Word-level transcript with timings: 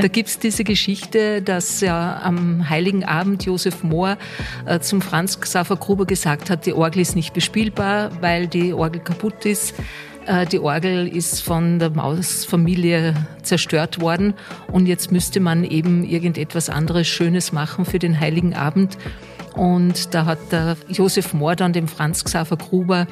Da 0.00 0.08
gibt's 0.08 0.38
diese 0.38 0.64
Geschichte, 0.64 1.42
dass 1.42 1.80
ja 1.80 2.20
am 2.22 2.68
Heiligen 2.68 3.04
Abend 3.04 3.44
Josef 3.44 3.82
Mohr 3.82 4.18
äh, 4.64 4.80
zum 4.80 5.00
Franz 5.00 5.40
Xaver 5.40 5.76
Gruber 5.76 6.06
gesagt 6.06 6.50
hat, 6.50 6.66
die 6.66 6.72
Orgel 6.72 7.00
ist 7.00 7.16
nicht 7.16 7.34
bespielbar, 7.34 8.10
weil 8.20 8.46
die 8.46 8.72
Orgel 8.72 9.00
kaputt 9.00 9.44
ist. 9.44 9.74
Äh, 10.26 10.46
die 10.46 10.58
Orgel 10.58 11.06
ist 11.08 11.42
von 11.42 11.78
der 11.78 11.90
Mausfamilie 11.90 13.14
zerstört 13.42 14.00
worden 14.00 14.34
und 14.72 14.86
jetzt 14.86 15.12
müsste 15.12 15.40
man 15.40 15.64
eben 15.64 16.04
irgendetwas 16.04 16.68
anderes 16.68 17.06
Schönes 17.06 17.52
machen 17.52 17.84
für 17.84 17.98
den 17.98 18.18
Heiligen 18.18 18.54
Abend. 18.54 18.98
Und 19.54 20.14
da 20.14 20.26
hat 20.26 20.38
der 20.52 20.76
Josef 20.88 21.32
Mohr 21.32 21.56
dann 21.56 21.72
dem 21.72 21.88
Franz 21.88 22.24
Xaver 22.24 22.56
Gruber 22.56 23.06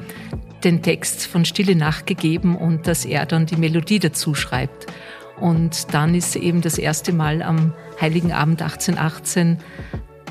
den 0.63 0.81
Text 0.81 1.25
von 1.25 1.45
Stille 1.45 1.75
Nacht 1.75 2.05
gegeben 2.05 2.55
und 2.55 2.87
dass 2.87 3.05
er 3.05 3.25
dann 3.25 3.45
die 3.45 3.55
Melodie 3.55 3.99
dazu 3.99 4.35
schreibt. 4.35 4.87
Und 5.39 5.93
dann 5.93 6.15
ist 6.15 6.35
eben 6.35 6.61
das 6.61 6.77
erste 6.77 7.13
Mal 7.13 7.41
am 7.41 7.73
Heiligen 7.99 8.31
Abend 8.31 8.61
1818 8.61 9.59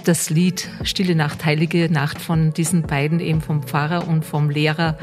das 0.04 0.30
Lied 0.30 0.68
Stille 0.82 1.14
Nacht, 1.14 1.44
Heilige 1.44 1.90
Nacht 1.90 2.20
von 2.20 2.52
diesen 2.52 2.82
beiden, 2.82 3.20
eben 3.20 3.40
vom 3.40 3.62
Pfarrer 3.62 4.06
und 4.06 4.24
vom 4.24 4.50
Lehrer, 4.50 4.98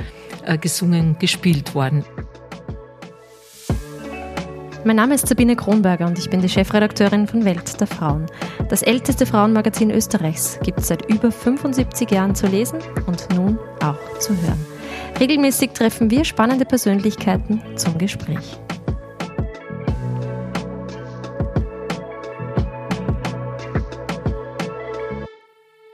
äh, 0.45 0.58
gesungen, 0.58 1.17
gespielt 1.20 1.75
worden. 1.75 2.03
Mein 4.84 4.95
Name 4.95 5.13
ist 5.13 5.27
Sabine 5.27 5.55
Kronberger 5.55 6.08
und 6.08 6.17
ich 6.17 6.30
bin 6.30 6.41
die 6.41 6.49
Chefredakteurin 6.49 7.27
von 7.27 7.45
Welt 7.45 7.80
der 7.80 7.86
Frauen. 7.86 8.25
Das 8.70 8.81
älteste 8.81 9.27
Frauenmagazin 9.27 9.91
Österreichs 9.91 10.59
gibt 10.63 10.80
es 10.80 10.88
seit 10.88 11.08
über 11.08 11.31
75 11.31 12.09
Jahren 12.09 12.33
zu 12.33 12.47
lesen 12.47 12.80
und 13.05 13.27
nun 13.36 13.59
auch 13.83 14.20
zu 14.20 14.36
hören. 14.41 14.66
Regelmäßig 15.20 15.72
treffen 15.72 16.09
wir 16.09 16.25
spannende 16.25 16.66
Persönlichkeiten 16.66 17.61
zum 17.75 17.99
Gespräch. 17.99 18.59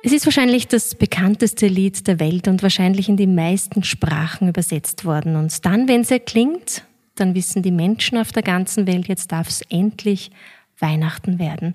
Es 0.07 0.13
ist 0.13 0.25
wahrscheinlich 0.25 0.69
das 0.69 0.95
bekannteste 0.95 1.67
Lied 1.67 2.07
der 2.07 2.21
Welt 2.21 2.47
und 2.47 2.63
wahrscheinlich 2.63 3.09
in 3.09 3.17
die 3.17 3.27
meisten 3.27 3.83
Sprachen 3.83 4.47
übersetzt 4.47 5.03
worden. 5.03 5.35
Und 5.35 5.65
dann, 5.65 5.89
wenn 5.89 5.99
es 5.99 6.11
erklingt, 6.11 6.85
dann 7.15 7.35
wissen 7.35 7.61
die 7.61 7.73
Menschen 7.73 8.17
auf 8.17 8.31
der 8.31 8.41
ganzen 8.41 8.87
Welt, 8.87 9.09
jetzt 9.09 9.33
darf 9.33 9.49
es 9.49 9.63
endlich 9.63 10.31
Weihnachten 10.79 11.39
werden. 11.39 11.73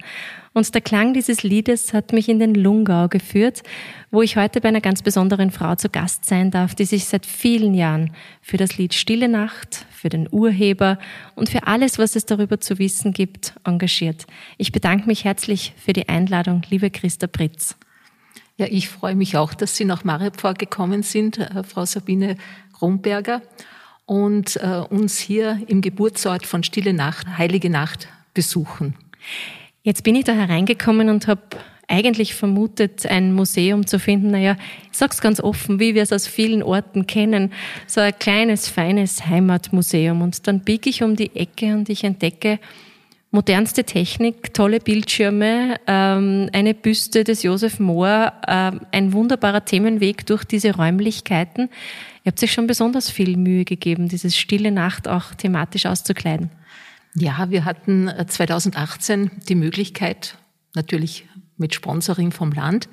Und 0.54 0.74
der 0.74 0.80
Klang 0.80 1.12
dieses 1.12 1.42
Liedes 1.42 1.92
hat 1.92 2.14
mich 2.14 2.30
in 2.30 2.38
den 2.38 2.54
Lungau 2.54 3.08
geführt, 3.08 3.64
wo 4.10 4.22
ich 4.22 4.38
heute 4.38 4.62
bei 4.62 4.68
einer 4.68 4.80
ganz 4.80 5.02
besonderen 5.02 5.50
Frau 5.50 5.74
zu 5.74 5.90
Gast 5.90 6.24
sein 6.24 6.50
darf, 6.50 6.74
die 6.74 6.86
sich 6.86 7.04
seit 7.04 7.26
vielen 7.26 7.74
Jahren 7.74 8.12
für 8.40 8.56
das 8.56 8.78
Lied 8.78 8.94
Stille 8.94 9.28
Nacht, 9.28 9.84
für 9.90 10.08
den 10.08 10.26
Urheber 10.30 10.98
und 11.34 11.50
für 11.50 11.66
alles, 11.66 11.98
was 11.98 12.16
es 12.16 12.24
darüber 12.24 12.60
zu 12.60 12.78
wissen 12.78 13.12
gibt, 13.12 13.52
engagiert. 13.64 14.24
Ich 14.56 14.72
bedanke 14.72 15.06
mich 15.06 15.24
herzlich 15.24 15.74
für 15.76 15.92
die 15.92 16.08
Einladung, 16.08 16.62
liebe 16.70 16.88
Christa 16.88 17.26
Pritz. 17.26 17.76
Ja, 18.62 18.68
ich 18.70 18.88
freue 18.88 19.16
mich 19.16 19.36
auch, 19.36 19.54
dass 19.54 19.76
Sie 19.76 19.84
nach 19.84 20.04
Maripor 20.04 20.54
gekommen 20.54 21.02
sind, 21.02 21.38
äh, 21.38 21.64
Frau 21.64 21.84
Sabine 21.84 22.36
Kronberger, 22.72 23.42
und 24.06 24.54
äh, 24.54 24.84
uns 24.88 25.18
hier 25.18 25.60
im 25.66 25.80
Geburtsort 25.80 26.46
von 26.46 26.62
Stille 26.62 26.92
Nacht, 26.92 27.26
Heilige 27.38 27.70
Nacht 27.70 28.06
besuchen. 28.34 28.94
Jetzt 29.82 30.04
bin 30.04 30.14
ich 30.14 30.26
da 30.26 30.32
hereingekommen 30.34 31.08
und 31.08 31.26
habe 31.26 31.42
eigentlich 31.88 32.36
vermutet, 32.36 33.04
ein 33.04 33.32
Museum 33.32 33.84
zu 33.84 33.98
finden. 33.98 34.30
Naja, 34.30 34.56
ich 34.92 34.96
sag's 34.96 35.20
ganz 35.20 35.40
offen, 35.40 35.80
wie 35.80 35.96
wir 35.96 36.04
es 36.04 36.12
aus 36.12 36.28
vielen 36.28 36.62
Orten 36.62 37.08
kennen, 37.08 37.52
so 37.88 38.00
ein 38.00 38.16
kleines, 38.16 38.68
feines 38.68 39.26
Heimatmuseum. 39.26 40.22
Und 40.22 40.46
dann 40.46 40.60
biege 40.60 40.88
ich 40.88 41.02
um 41.02 41.16
die 41.16 41.34
Ecke 41.34 41.74
und 41.74 41.88
ich 41.88 42.04
entdecke 42.04 42.60
modernste 43.32 43.84
Technik, 43.84 44.52
tolle 44.52 44.78
Bildschirme, 44.78 45.80
ähm, 45.86 46.50
eine 46.52 46.74
Büste 46.74 47.24
des 47.24 47.42
Josef 47.42 47.80
Mohr, 47.80 48.34
äh, 48.46 48.72
ein 48.92 49.12
wunderbarer 49.14 49.64
Themenweg 49.64 50.26
durch 50.26 50.44
diese 50.44 50.76
Räumlichkeiten. 50.76 51.70
Ihr 52.24 52.30
habt 52.30 52.38
sich 52.38 52.52
schon 52.52 52.66
besonders 52.66 53.10
viel 53.10 53.38
Mühe 53.38 53.64
gegeben, 53.64 54.08
dieses 54.08 54.36
stille 54.36 54.70
Nacht 54.70 55.08
auch 55.08 55.34
thematisch 55.34 55.86
auszukleiden. 55.86 56.50
Ja, 57.14 57.50
wir 57.50 57.64
hatten 57.64 58.10
2018 58.26 59.24
äh, 59.24 59.30
die 59.48 59.54
Möglichkeit, 59.54 60.36
natürlich 60.74 61.26
mit 61.56 61.74
Sponsoring 61.74 62.32
vom 62.32 62.52
Land, 62.52 62.88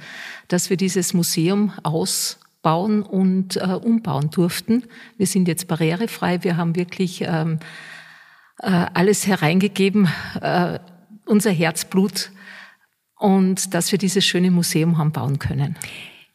dass 0.48 0.70
wir 0.70 0.78
dieses 0.78 1.14
Museum 1.14 1.74
ausbauen 1.84 3.04
und 3.04 3.58
äh, 3.58 3.74
umbauen 3.74 4.30
durften. 4.30 4.84
Wir 5.18 5.28
sind 5.28 5.50
jetzt 5.50 5.68
barrierefrei. 5.68 6.44
Wir 6.44 6.56
haben 6.56 6.78
wirklich 6.78 7.24
ähm, 7.26 7.60
äh, 7.62 7.66
alles 8.68 9.28
hereingegeben, 9.28 10.10
äh, 10.42 10.80
unser 11.26 11.52
Herzblut 11.52 12.32
und 13.18 13.74
dass 13.74 13.92
wir 13.92 14.00
dieses 14.00 14.26
schöne 14.26 14.52
Museum 14.52 14.98
haben 14.98 15.12
bauen 15.12 15.40
können. 15.40 15.76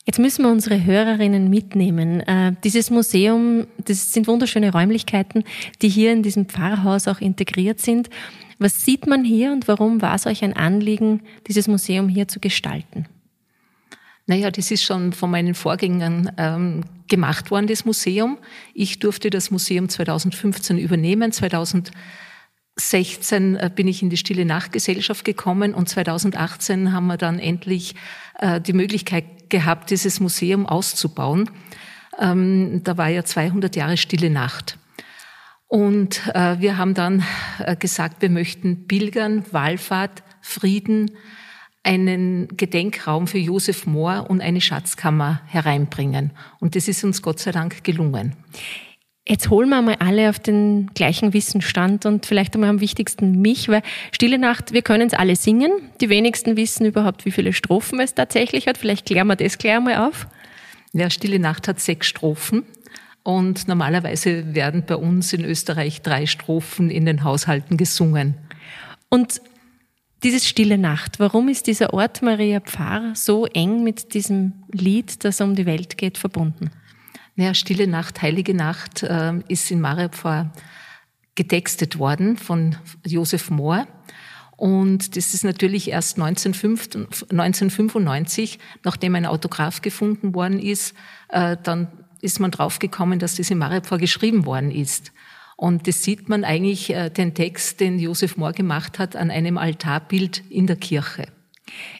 Jetzt 0.07 0.19
müssen 0.19 0.45
wir 0.45 0.51
unsere 0.51 0.85
Hörerinnen 0.85 1.49
mitnehmen. 1.49 2.21
Äh, 2.21 2.55
dieses 2.63 2.91
Museum, 2.91 3.67
das 3.79 4.13
sind 4.13 4.27
wunderschöne 4.27 4.71
Räumlichkeiten, 4.71 5.45
die 5.81 5.89
hier 5.89 6.13
in 6.13 6.23
diesem 6.23 6.47
Pfarrhaus 6.47 7.09
auch 7.09 7.21
integriert 7.21 7.81
sind. 7.81 8.11
Was 8.59 8.85
sieht 8.85 9.07
man 9.07 9.25
hier 9.25 9.53
und 9.53 9.67
warum 9.67 10.03
war 10.03 10.15
es 10.15 10.27
euch 10.27 10.45
ein 10.45 10.55
Anliegen, 10.55 11.23
dieses 11.47 11.69
Museum 11.69 12.09
hier 12.09 12.29
zu 12.29 12.39
gestalten? 12.39 13.07
Naja, 14.27 14.51
das 14.51 14.71
ist 14.71 14.83
schon 14.83 15.13
von 15.13 15.31
meinen 15.31 15.55
Vorgängern 15.55 16.33
ähm, 16.39 16.85
gemacht 17.09 17.51
worden, 17.51 17.67
das 17.67 17.85
Museum. 17.85 18.39
Ich 18.73 18.99
durfte 18.99 19.29
das 19.29 19.51
Museum 19.51 19.91
2015 19.91 20.79
übernehmen. 20.79 21.31
2016 21.31 23.57
äh, 23.57 23.71
bin 23.75 23.87
ich 23.87 24.03
in 24.03 24.09
die 24.09 24.17
Stille 24.17 24.47
Nachtgesellschaft 24.47 25.27
gekommen 25.27 25.75
und 25.75 25.91
2018 25.91 26.93
haben 26.93 27.07
wir 27.07 27.19
dann 27.19 27.39
endlich 27.39 27.97
äh, 28.39 28.63
die 28.63 28.73
Möglichkeit 28.73 29.51
gehabt, 29.51 29.91
dieses 29.91 30.21
Museum 30.21 30.67
auszubauen. 30.67 31.51
Ähm, 32.19 32.81
da 32.83 32.97
war 32.97 33.09
ja 33.09 33.25
200 33.25 33.77
Jahre 33.77 33.99
Stille 33.99 34.31
Nacht. 34.31 34.79
Und 35.67 36.23
äh, 36.35 36.61
wir 36.61 36.79
haben 36.79 36.95
dann 36.95 37.25
äh, 37.59 37.77
gesagt, 37.77 38.23
wir 38.23 38.31
möchten 38.31 38.87
Pilgern, 38.87 39.45
Wallfahrt, 39.51 40.23
Frieden, 40.41 41.11
einen 41.85 42.49
Gedenkraum 42.57 43.27
für 43.27 43.39
Josef 43.39 43.87
Mohr 43.87 44.27
und 44.29 44.41
eine 44.41 44.61
Schatzkammer 44.61 45.43
hereinbringen. 45.47 46.33
Und 46.59 46.75
das 46.75 46.89
ist 46.89 47.05
uns 47.05 47.23
Gott 47.23 47.39
sei 47.39 47.53
Dank 47.53 47.85
gelungen. 47.85 48.35
Jetzt 49.27 49.49
holen 49.49 49.71
wir 49.71 49.81
mal 49.81 49.97
alle 50.01 50.29
auf 50.29 50.39
den 50.39 50.91
gleichen 50.95 51.33
Wissensstand 51.33 52.05
und 52.05 52.27
vielleicht 52.27 52.55
einmal 52.55 52.69
am 52.69 52.81
wichtigsten 52.81 53.41
mich, 53.41 53.69
weil 53.69 53.83
Stille 54.13 54.39
Nacht, 54.39 54.73
wir 54.73 54.83
können 54.83 55.07
es 55.07 55.15
alle 55.15 55.37
singen. 55.37 55.73
Die 56.01 56.11
wenigsten 56.11 56.57
wissen 56.57 56.85
überhaupt, 56.85 57.25
wie 57.25 57.31
viele 57.31 57.55
Strophen 57.55 58.01
es 58.01 58.15
tatsächlich 58.15 58.67
hat. 58.67 58.77
Vielleicht 58.77 59.07
klären 59.07 59.27
wir 59.29 59.37
das 59.37 59.57
gleich 59.57 59.77
einmal 59.77 60.09
auf. 60.09 60.27
Ja, 60.93 61.09
Stille 61.09 61.39
Nacht 61.39 61.69
hat 61.69 61.81
sechs 61.81 62.07
Strophen. 62.07 62.65
Und 63.23 63.67
normalerweise 63.67 64.55
werden 64.55 64.85
bei 64.87 64.97
uns 64.97 65.33
in 65.33 65.47
Österreich 65.47 66.03
drei 66.03 66.27
Strophen 66.27 66.91
in 66.91 67.07
den 67.07 67.25
Haushalten 67.25 67.79
gesungen. 67.79 68.35
Und 69.09 69.41
dieses 70.25 70.49
Stille 70.49 70.79
Nacht, 70.79 71.21
warum 71.21 71.51
ist 71.51 71.67
dieser 71.67 71.93
Ort 71.93 72.23
Maria 72.23 72.61
Pfarr 72.61 73.15
so 73.15 73.45
eng 73.45 73.85
mit 73.85 74.15
diesem 74.15 74.55
Lied, 74.73 75.23
das 75.23 75.43
um 75.43 75.55
die 75.55 75.67
Welt 75.67 75.99
geht, 75.99 76.17
verbunden? 76.17 76.71
Naja, 77.37 77.53
Stille 77.53 77.87
Nacht, 77.87 78.23
Heilige 78.23 78.55
Nacht 78.55 79.03
äh, 79.03 79.35
ist 79.49 79.71
in 79.71 79.83
Maripor 79.83 80.51
getextet 81.35 81.99
worden 81.99 82.39
von 82.39 82.77
Josef 83.05 83.51
Mohr. 83.51 83.87
Und 84.57 85.15
das 85.17 85.35
ist 85.35 85.45
natürlich 85.45 85.91
erst 85.91 86.19
1995, 86.19 88.59
nachdem 88.83 89.17
ein 89.17 89.27
Autograph 89.27 89.83
gefunden 89.83 90.35
worden 90.35 90.59
ist, 90.59 90.95
äh, 91.29 91.59
dann 91.63 91.89
ist 92.23 92.41
man 92.41 92.51
draufgekommen, 92.51 93.19
dass 93.19 93.35
das 93.35 93.51
in 93.51 93.59
Maripor 93.59 93.99
geschrieben 93.99 94.47
worden 94.47 94.71
ist. 94.71 95.13
Und 95.57 95.87
das 95.87 96.03
sieht 96.03 96.29
man 96.29 96.45
eigentlich, 96.45 96.91
äh, 96.91 97.11
den 97.11 97.35
Text, 97.35 97.81
den 97.81 97.99
Josef 97.99 98.37
Mohr 98.37 98.53
gemacht 98.53 98.99
hat, 98.99 99.17
an 99.17 99.31
einem 99.31 99.59
Altarbild 99.59 100.43
in 100.51 100.67
der 100.67 100.77
Kirche. 100.77 101.27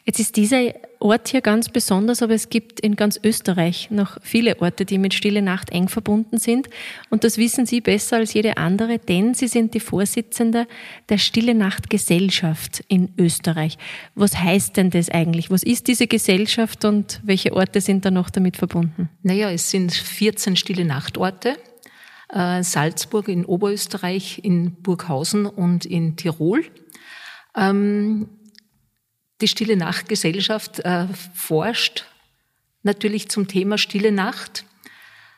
Jetzt 0.05 0.19
ist 0.19 0.35
dieser 0.35 0.73
Ort 0.99 1.27
hier 1.27 1.41
ganz 1.41 1.69
besonders, 1.69 2.21
aber 2.21 2.33
es 2.33 2.49
gibt 2.49 2.79
in 2.79 2.95
ganz 2.95 3.19
Österreich 3.23 3.89
noch 3.91 4.17
viele 4.21 4.61
Orte, 4.61 4.85
die 4.85 4.97
mit 4.97 5.13
Stille 5.13 5.41
Nacht 5.41 5.71
eng 5.71 5.87
verbunden 5.87 6.37
sind. 6.37 6.69
Und 7.09 7.23
das 7.23 7.37
wissen 7.37 7.65
Sie 7.65 7.81
besser 7.81 8.17
als 8.17 8.33
jede 8.33 8.57
andere, 8.57 8.99
denn 8.99 9.33
Sie 9.33 9.47
sind 9.47 9.73
die 9.73 9.79
Vorsitzende 9.79 10.67
der 11.09 11.17
Stille 11.17 11.53
Nacht 11.53 11.89
Gesellschaft 11.89 12.83
in 12.87 13.09
Österreich. 13.17 13.77
Was 14.15 14.37
heißt 14.37 14.77
denn 14.77 14.89
das 14.89 15.09
eigentlich? 15.09 15.49
Was 15.51 15.63
ist 15.63 15.87
diese 15.87 16.07
Gesellschaft 16.07 16.85
und 16.85 17.19
welche 17.23 17.53
Orte 17.53 17.81
sind 17.81 18.05
da 18.05 18.11
noch 18.11 18.29
damit 18.29 18.57
verbunden? 18.57 19.09
Naja, 19.23 19.51
es 19.51 19.69
sind 19.69 19.93
14 19.93 20.55
Stille 20.55 20.85
Nachtorte. 20.85 21.57
Äh, 22.35 22.63
Salzburg 22.63 23.29
in 23.29 23.45
Oberösterreich, 23.45 24.41
in 24.43 24.73
Burghausen 24.81 25.45
und 25.45 25.85
in 25.85 26.17
Tirol. 26.17 26.65
Ähm, 27.55 28.27
die 29.39 29.47
Stille 29.47 29.77
Nacht-Gesellschaft 29.77 30.81
äh, 30.81 31.07
forscht 31.33 32.05
natürlich 32.83 33.29
zum 33.29 33.47
Thema 33.47 33.77
Stille 33.77 34.11
Nacht. 34.11 34.65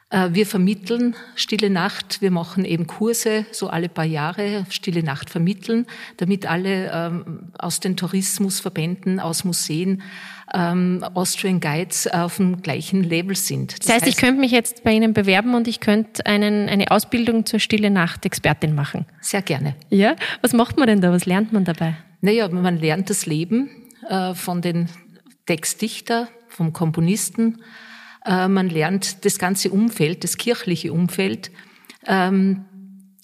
Äh, 0.09 0.29
wir 0.31 0.47
vermitteln 0.47 1.15
Stille 1.35 1.69
Nacht. 1.69 2.19
Wir 2.21 2.31
machen 2.31 2.65
eben 2.65 2.87
Kurse, 2.87 3.45
so 3.51 3.67
alle 3.69 3.89
paar 3.89 4.05
Jahre 4.05 4.65
Stille 4.71 5.03
Nacht 5.03 5.29
vermitteln, 5.29 5.85
damit 6.17 6.47
alle 6.47 6.91
ähm, 6.91 7.51
aus 7.59 7.79
den 7.79 7.95
Tourismusverbänden, 7.95 9.19
aus 9.19 9.43
Museen, 9.43 10.01
ähm, 10.53 11.03
Austrian 11.13 11.59
Guides 11.59 12.07
auf 12.07 12.37
dem 12.37 12.61
gleichen 12.61 13.03
Level 13.03 13.35
sind. 13.35 13.73
Das, 13.73 13.79
das 13.79 13.89
heißt, 13.89 14.05
heißt, 14.05 14.13
ich 14.13 14.17
könnte 14.17 14.39
mich 14.39 14.51
jetzt 14.51 14.83
bei 14.83 14.91
Ihnen 14.91 15.13
bewerben 15.13 15.55
und 15.55 15.67
ich 15.67 15.79
könnte 15.79 16.25
einen, 16.25 16.69
eine 16.69 16.91
Ausbildung 16.91 17.45
zur 17.45 17.59
Stille 17.59 17.89
Nacht 17.89 18.25
Expertin 18.25 18.73
machen. 18.73 19.05
Sehr 19.21 19.41
gerne. 19.41 19.75
Ja? 19.89 20.15
Was 20.41 20.53
macht 20.53 20.77
man 20.77 20.87
denn 20.87 21.01
da? 21.01 21.11
Was 21.11 21.25
lernt 21.25 21.51
man 21.53 21.65
dabei? 21.65 21.97
Naja, 22.21 22.47
man 22.49 22.77
lernt 22.77 23.09
das 23.09 23.25
Leben 23.25 23.69
äh, 24.09 24.33
von 24.33 24.61
den 24.61 24.89
Textdichter, 25.45 26.27
vom 26.47 26.73
Komponisten, 26.73 27.61
äh, 28.25 28.47
man 28.47 28.69
lernt 28.69 29.25
das 29.25 29.39
ganze 29.39 29.71
Umfeld, 29.71 30.23
das 30.23 30.37
kirchliche 30.37 30.91
Umfeld, 30.91 31.51
ähm, 32.05 32.65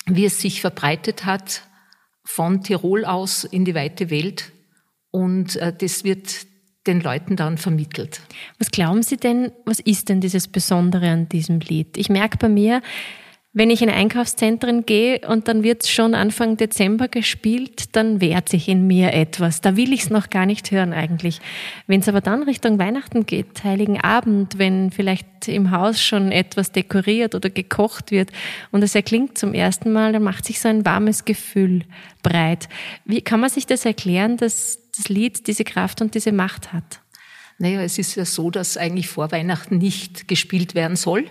wie 0.05 0.25
es 0.25 0.39
sich 0.39 0.61
verbreitet 0.61 1.25
hat 1.25 1.63
von 2.25 2.63
Tirol 2.63 3.05
aus 3.05 3.43
in 3.43 3.65
die 3.65 3.75
weite 3.75 4.09
Welt. 4.09 4.51
Und 5.11 5.57
äh, 5.57 5.73
das 5.75 6.03
wird 6.03 6.47
den 6.87 7.01
Leuten 7.01 7.35
dann 7.35 7.57
vermittelt. 7.57 8.21
Was 8.59 8.71
glauben 8.71 9.03
Sie 9.03 9.17
denn, 9.17 9.51
was 9.65 9.79
ist 9.79 10.09
denn 10.09 10.21
dieses 10.21 10.47
Besondere 10.47 11.09
an 11.09 11.29
diesem 11.29 11.59
Lied? 11.59 11.97
Ich 11.97 12.09
merke 12.09 12.37
bei 12.37 12.49
mir, 12.49 12.81
wenn 13.55 13.69
ich 13.69 13.83
in 13.83 13.89
Einkaufszentren 13.91 14.83
gehe 14.83 15.21
und 15.27 15.47
dann 15.47 15.61
wird 15.61 15.83
es 15.83 15.91
schon 15.91 16.15
Anfang 16.15 16.57
Dezember 16.57 17.07
gespielt, 17.07 17.95
dann 17.95 18.19
wehrt 18.19 18.49
sich 18.49 18.67
in 18.67 18.87
mir 18.87 19.13
etwas. 19.13 19.61
Da 19.61 19.77
will 19.77 19.93
ich 19.93 20.01
es 20.01 20.09
noch 20.09 20.31
gar 20.31 20.47
nicht 20.47 20.71
hören 20.71 20.91
eigentlich. 20.91 21.39
Wenn 21.85 21.99
es 21.99 22.09
aber 22.09 22.19
dann 22.19 22.41
Richtung 22.41 22.79
Weihnachten 22.79 23.27
geht, 23.27 23.63
Heiligen 23.63 24.01
Abend, 24.01 24.57
wenn 24.57 24.89
vielleicht 24.89 25.47
im 25.47 25.69
Haus 25.69 26.01
schon 26.01 26.31
etwas 26.31 26.71
dekoriert 26.71 27.35
oder 27.35 27.51
gekocht 27.51 28.09
wird 28.09 28.31
und 28.71 28.81
es 28.81 28.95
erklingt 28.95 29.37
zum 29.37 29.53
ersten 29.53 29.93
Mal, 29.93 30.13
dann 30.13 30.23
macht 30.23 30.45
sich 30.45 30.59
so 30.59 30.67
ein 30.67 30.83
warmes 30.83 31.23
Gefühl 31.23 31.83
breit. 32.23 32.67
Wie 33.05 33.21
kann 33.21 33.39
man 33.39 33.51
sich 33.51 33.67
das 33.67 33.85
erklären, 33.85 34.37
dass 34.37 34.82
das 34.95 35.09
Lied 35.09 35.47
diese 35.47 35.63
Kraft 35.63 36.01
und 36.01 36.15
diese 36.15 36.31
Macht 36.31 36.73
hat? 36.73 37.01
Naja, 37.57 37.81
es 37.81 37.97
ist 37.97 38.15
ja 38.15 38.25
so, 38.25 38.49
dass 38.49 38.77
eigentlich 38.77 39.07
vor 39.07 39.31
Weihnachten 39.31 39.77
nicht 39.77 40.27
gespielt 40.27 40.75
werden 40.75 40.95
soll. 40.95 41.25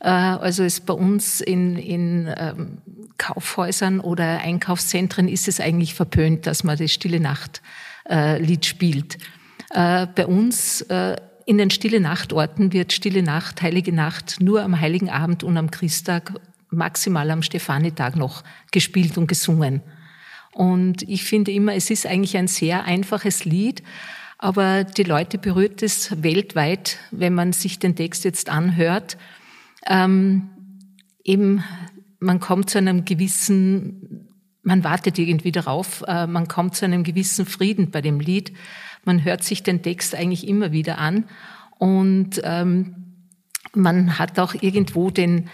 Äh, 0.00 0.08
also 0.08 0.64
es 0.64 0.80
bei 0.80 0.94
uns 0.94 1.40
in, 1.40 1.76
in 1.76 2.32
ähm, 2.36 2.78
Kaufhäusern 3.18 4.00
oder 4.00 4.38
Einkaufszentren 4.40 5.28
ist 5.28 5.48
es 5.48 5.60
eigentlich 5.60 5.94
verpönt, 5.94 6.46
dass 6.46 6.64
man 6.64 6.78
das 6.78 6.92
Stille 6.92 7.20
Nacht 7.20 7.62
äh, 8.08 8.40
Lied 8.40 8.64
spielt. 8.64 9.18
Äh, 9.70 10.06
bei 10.06 10.26
uns 10.26 10.84
in 11.44 11.58
den 11.58 11.70
Stille 11.70 12.00
Nachtorten 12.00 12.72
wird 12.72 12.92
Stille 12.92 13.22
Nacht, 13.22 13.62
Heilige 13.62 13.92
Nacht 13.92 14.36
nur 14.40 14.62
am 14.62 14.80
Heiligen 14.80 15.10
Abend 15.10 15.42
und 15.42 15.56
am 15.56 15.70
Christtag, 15.70 16.32
maximal 16.70 17.30
am 17.30 17.42
Stefanitag 17.42 18.16
noch 18.16 18.44
gespielt 18.70 19.16
und 19.16 19.26
gesungen. 19.26 19.82
Und 20.58 21.02
ich 21.02 21.24
finde 21.24 21.52
immer, 21.52 21.74
es 21.74 21.90
ist 21.90 22.06
eigentlich 22.06 22.36
ein 22.36 22.48
sehr 22.48 22.84
einfaches 22.84 23.44
Lied, 23.44 23.82
aber 24.38 24.84
die 24.84 25.04
Leute 25.04 25.38
berührt 25.38 25.82
es 25.82 26.22
weltweit, 26.22 26.98
wenn 27.10 27.34
man 27.34 27.52
sich 27.52 27.78
den 27.78 27.94
Text 27.94 28.24
jetzt 28.24 28.48
anhört 28.48 29.16
ähm, 29.88 30.50
eben 31.24 31.64
man 32.20 32.40
kommt 32.40 32.70
zu 32.70 32.78
einem 32.78 33.04
gewissen, 33.04 34.28
man 34.62 34.84
wartet 34.84 35.18
irgendwie 35.18 35.52
darauf, 35.52 36.04
äh, 36.06 36.26
man 36.26 36.48
kommt 36.48 36.74
zu 36.74 36.84
einem 36.84 37.04
gewissen 37.04 37.46
Frieden 37.46 37.90
bei 37.90 38.00
dem 38.00 38.20
Lied. 38.20 38.52
Man 39.04 39.24
hört 39.24 39.44
sich 39.44 39.62
den 39.62 39.82
Text 39.82 40.14
eigentlich 40.14 40.46
immer 40.46 40.72
wieder 40.72 40.98
an 40.98 41.24
und 41.78 42.40
ähm, 42.44 42.94
man 43.74 44.18
hat 44.18 44.38
auch 44.38 44.54
irgendwo 44.60 45.10
den 45.10 45.48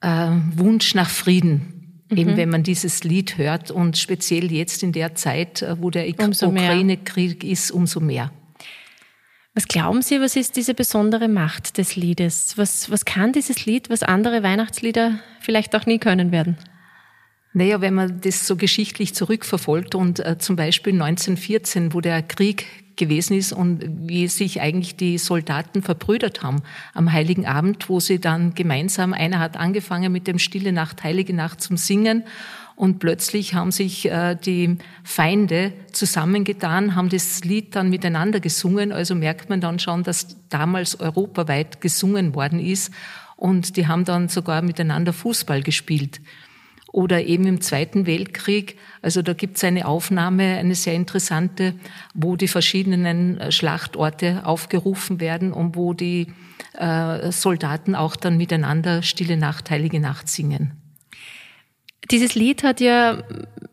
äh, 0.00 0.30
Wunsch 0.56 0.94
nach 0.94 1.10
Frieden, 1.10 1.81
mhm. 2.12 2.18
eben 2.18 2.36
wenn 2.36 2.50
man 2.50 2.62
dieses 2.62 3.04
Lied 3.04 3.38
hört 3.38 3.70
und 3.70 3.98
speziell 3.98 4.52
jetzt 4.52 4.82
in 4.82 4.92
der 4.92 5.14
Zeit, 5.14 5.62
äh, 5.62 5.80
wo 5.80 5.90
der 5.90 6.08
Ukraine-Krieg 6.08 7.44
ist, 7.44 7.70
umso 7.70 8.00
mehr. 8.00 8.30
Was 9.54 9.68
glauben 9.68 10.00
Sie, 10.00 10.18
was 10.20 10.34
ist 10.34 10.56
diese 10.56 10.72
besondere 10.72 11.28
Macht 11.28 11.76
des 11.76 11.94
Liedes? 11.94 12.56
Was, 12.56 12.90
was 12.90 13.04
kann 13.04 13.32
dieses 13.32 13.66
Lied, 13.66 13.90
was 13.90 14.02
andere 14.02 14.42
Weihnachtslieder 14.42 15.18
vielleicht 15.40 15.76
auch 15.76 15.84
nie 15.84 15.98
können 15.98 16.32
werden? 16.32 16.56
Naja, 17.54 17.80
wenn 17.80 17.94
man 17.94 18.20
das 18.22 18.46
so 18.46 18.56
geschichtlich 18.56 19.14
zurückverfolgt 19.14 19.94
und 19.94 20.20
äh, 20.20 20.38
zum 20.38 20.56
Beispiel 20.56 20.94
1914, 20.94 21.92
wo 21.92 22.00
der 22.00 22.22
Krieg 22.22 22.66
gewesen 22.96 23.36
ist 23.36 23.52
und 23.52 23.84
wie 24.08 24.28
sich 24.28 24.60
eigentlich 24.60 24.96
die 24.96 25.18
Soldaten 25.18 25.82
verbrüdert 25.82 26.42
haben 26.42 26.62
am 26.94 27.12
Heiligen 27.12 27.46
Abend, 27.46 27.88
wo 27.88 28.00
sie 28.00 28.20
dann 28.20 28.54
gemeinsam, 28.54 29.12
einer 29.12 29.38
hat 29.38 29.56
angefangen 29.56 30.12
mit 30.12 30.26
dem 30.26 30.38
Stille 30.38 30.72
Nacht, 30.72 31.02
Heilige 31.04 31.34
Nacht 31.34 31.60
zum 31.60 31.76
Singen 31.76 32.24
und 32.74 32.98
plötzlich 32.98 33.54
haben 33.54 33.70
sich 33.70 34.10
äh, 34.10 34.34
die 34.34 34.78
Feinde 35.04 35.72
zusammengetan, 35.92 36.96
haben 36.96 37.10
das 37.10 37.44
Lied 37.44 37.76
dann 37.76 37.90
miteinander 37.90 38.40
gesungen. 38.40 38.92
Also 38.92 39.14
merkt 39.14 39.50
man 39.50 39.60
dann 39.60 39.78
schon, 39.78 40.02
dass 40.02 40.36
damals 40.48 40.98
europaweit 40.98 41.80
gesungen 41.80 42.34
worden 42.34 42.58
ist. 42.58 42.90
Und 43.36 43.76
die 43.76 43.86
haben 43.86 44.04
dann 44.04 44.28
sogar 44.28 44.62
miteinander 44.62 45.12
Fußball 45.12 45.62
gespielt. 45.62 46.20
Oder 46.92 47.24
eben 47.24 47.46
im 47.46 47.62
Zweiten 47.62 48.06
Weltkrieg, 48.06 48.76
also 49.00 49.22
da 49.22 49.32
gibt 49.32 49.56
es 49.56 49.64
eine 49.64 49.86
Aufnahme, 49.86 50.58
eine 50.58 50.74
sehr 50.74 50.94
interessante, 50.94 51.74
wo 52.14 52.36
die 52.36 52.48
verschiedenen 52.48 53.38
äh, 53.38 53.50
Schlachtorte 53.50 54.44
aufgerufen 54.44 55.18
werden 55.18 55.52
und 55.52 55.74
wo 55.74 55.94
die 55.94 56.26
äh, 56.78 57.32
Soldaten 57.32 57.94
auch 57.94 58.14
dann 58.14 58.36
miteinander 58.36 59.02
Stille 59.02 59.38
Nacht, 59.38 59.70
Heilige 59.70 60.00
Nacht 60.00 60.28
singen. 60.28 60.72
Dieses 62.10 62.34
Lied 62.34 62.62
hat 62.62 62.80
ja 62.80 63.22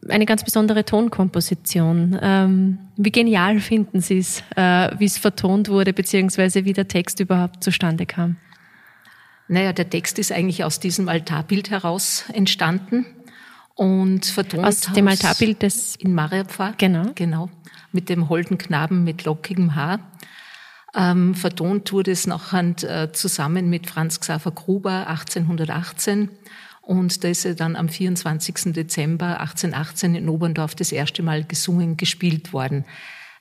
eine 0.07 0.25
ganz 0.25 0.43
besondere 0.43 0.85
Tonkomposition. 0.85 2.17
Ähm, 2.21 2.77
wie 2.95 3.11
genial 3.11 3.59
finden 3.59 4.01
Sie 4.01 4.19
es, 4.19 4.43
äh, 4.55 4.91
wie 4.97 5.05
es 5.05 5.17
vertont 5.17 5.67
wurde, 5.67 5.93
beziehungsweise 5.93 6.63
wie 6.63 6.73
der 6.73 6.87
Text 6.87 7.19
überhaupt 7.19 7.63
zustande 7.63 8.05
kam? 8.05 8.37
Naja, 9.49 9.73
der 9.73 9.89
Text 9.89 10.19
ist 10.19 10.31
eigentlich 10.31 10.63
aus 10.63 10.79
diesem 10.79 11.09
Altarbild 11.09 11.71
heraus 11.71 12.25
entstanden 12.31 13.07
und 13.73 14.27
vertont 14.27 14.63
aus 14.63 14.81
dem 14.81 15.07
Altarbild 15.07 15.63
des 15.63 15.95
in 15.95 16.13
Mariapfarr. 16.13 16.75
Genau, 16.77 17.11
genau, 17.15 17.49
mit 17.91 18.09
dem 18.09 18.29
holden 18.29 18.59
Knaben 18.59 19.03
mit 19.03 19.25
lockigem 19.25 19.73
Haar. 19.73 20.11
Ähm, 20.95 21.33
vertont 21.33 21.91
wurde 21.91 22.11
es 22.11 22.27
nachher 22.27 22.75
äh, 22.83 23.11
zusammen 23.11 23.71
mit 23.71 23.89
Franz 23.89 24.19
Xaver 24.19 24.51
Gruber 24.51 25.07
1818 25.07 26.29
und 26.81 27.23
da 27.23 27.27
ist 27.27 27.43
er 27.43 27.55
dann 27.55 27.75
am 27.75 27.89
24. 27.89 28.73
Dezember 28.73 29.39
1818 29.39 30.13
in 30.13 30.29
Oberndorf 30.29 30.75
das 30.75 30.91
erste 30.91 31.23
Mal 31.23 31.43
gesungen, 31.43 31.97
gespielt 31.97 32.53
worden. 32.53 32.85